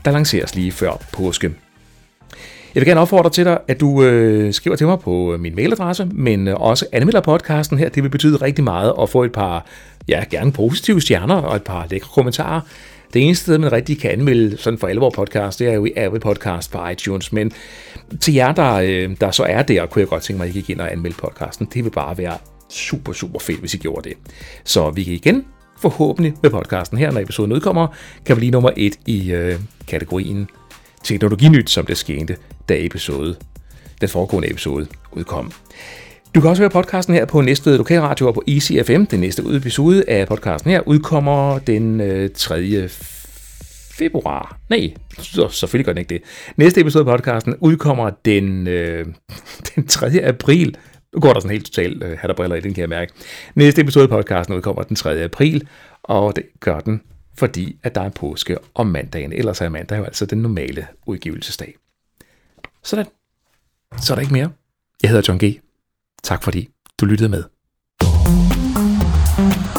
[0.05, 1.51] der lanceres lige før påske.
[2.74, 5.57] Jeg vil gerne opfordre til dig, at du øh, skriver til mig på øh, min
[5.57, 7.89] mailadresse, men øh, også anmelder podcasten her.
[7.89, 9.66] Det vil betyde rigtig meget at få et par,
[10.09, 12.61] ja, gerne positive stjerner og et par lækre kommentarer.
[13.14, 15.93] Det eneste sted, man rigtig kan anmelde sådan for alvor podcast, det er jo i
[15.97, 17.33] Apple Podcast på iTunes.
[17.33, 17.53] Men
[18.20, 20.59] til jer, der, øh, der så er der, kunne jeg godt tænke mig, at I
[20.59, 21.68] gik ind og anmelde podcasten.
[21.74, 22.39] Det vil bare være
[22.70, 24.18] super, super fedt, hvis I gjorde det.
[24.64, 25.45] Så vi kan igen
[25.83, 27.87] forhåbentlig med podcasten her, når episoden udkommer,
[28.24, 30.49] kan blive nummer et i øh, kategorien
[31.05, 32.37] Teknologinyt, som det skete,
[32.68, 33.37] da episode,
[34.01, 35.53] den foregående episode udkom.
[36.35, 39.05] Du kan også høre podcasten her på næste lokalradio og på ECFM.
[39.05, 42.89] Den næste episode af podcasten her udkommer den øh, 3.
[43.99, 44.59] februar.
[44.70, 46.22] Nej, så, selvfølgelig gør den ikke det.
[46.57, 49.07] Næste episode af podcasten udkommer den, øh,
[49.74, 50.24] den 3.
[50.24, 50.76] april
[51.14, 53.12] nu går der sådan helt totalt øh, hatterbriller i den, kan jeg mærke.
[53.54, 55.24] Næste episode af podcasten udkommer den 3.
[55.24, 55.68] april,
[56.02, 57.02] og det gør den,
[57.34, 59.32] fordi at der er påske om mandagen.
[59.32, 61.74] Ellers er mandag jo altså den normale udgivelsesdag.
[62.82, 63.06] Sådan.
[64.00, 64.50] Så er der ikke mere.
[65.02, 65.61] Jeg hedder John G.
[66.22, 66.68] Tak fordi
[67.00, 67.44] du lyttede med.
[69.38, 69.78] thank you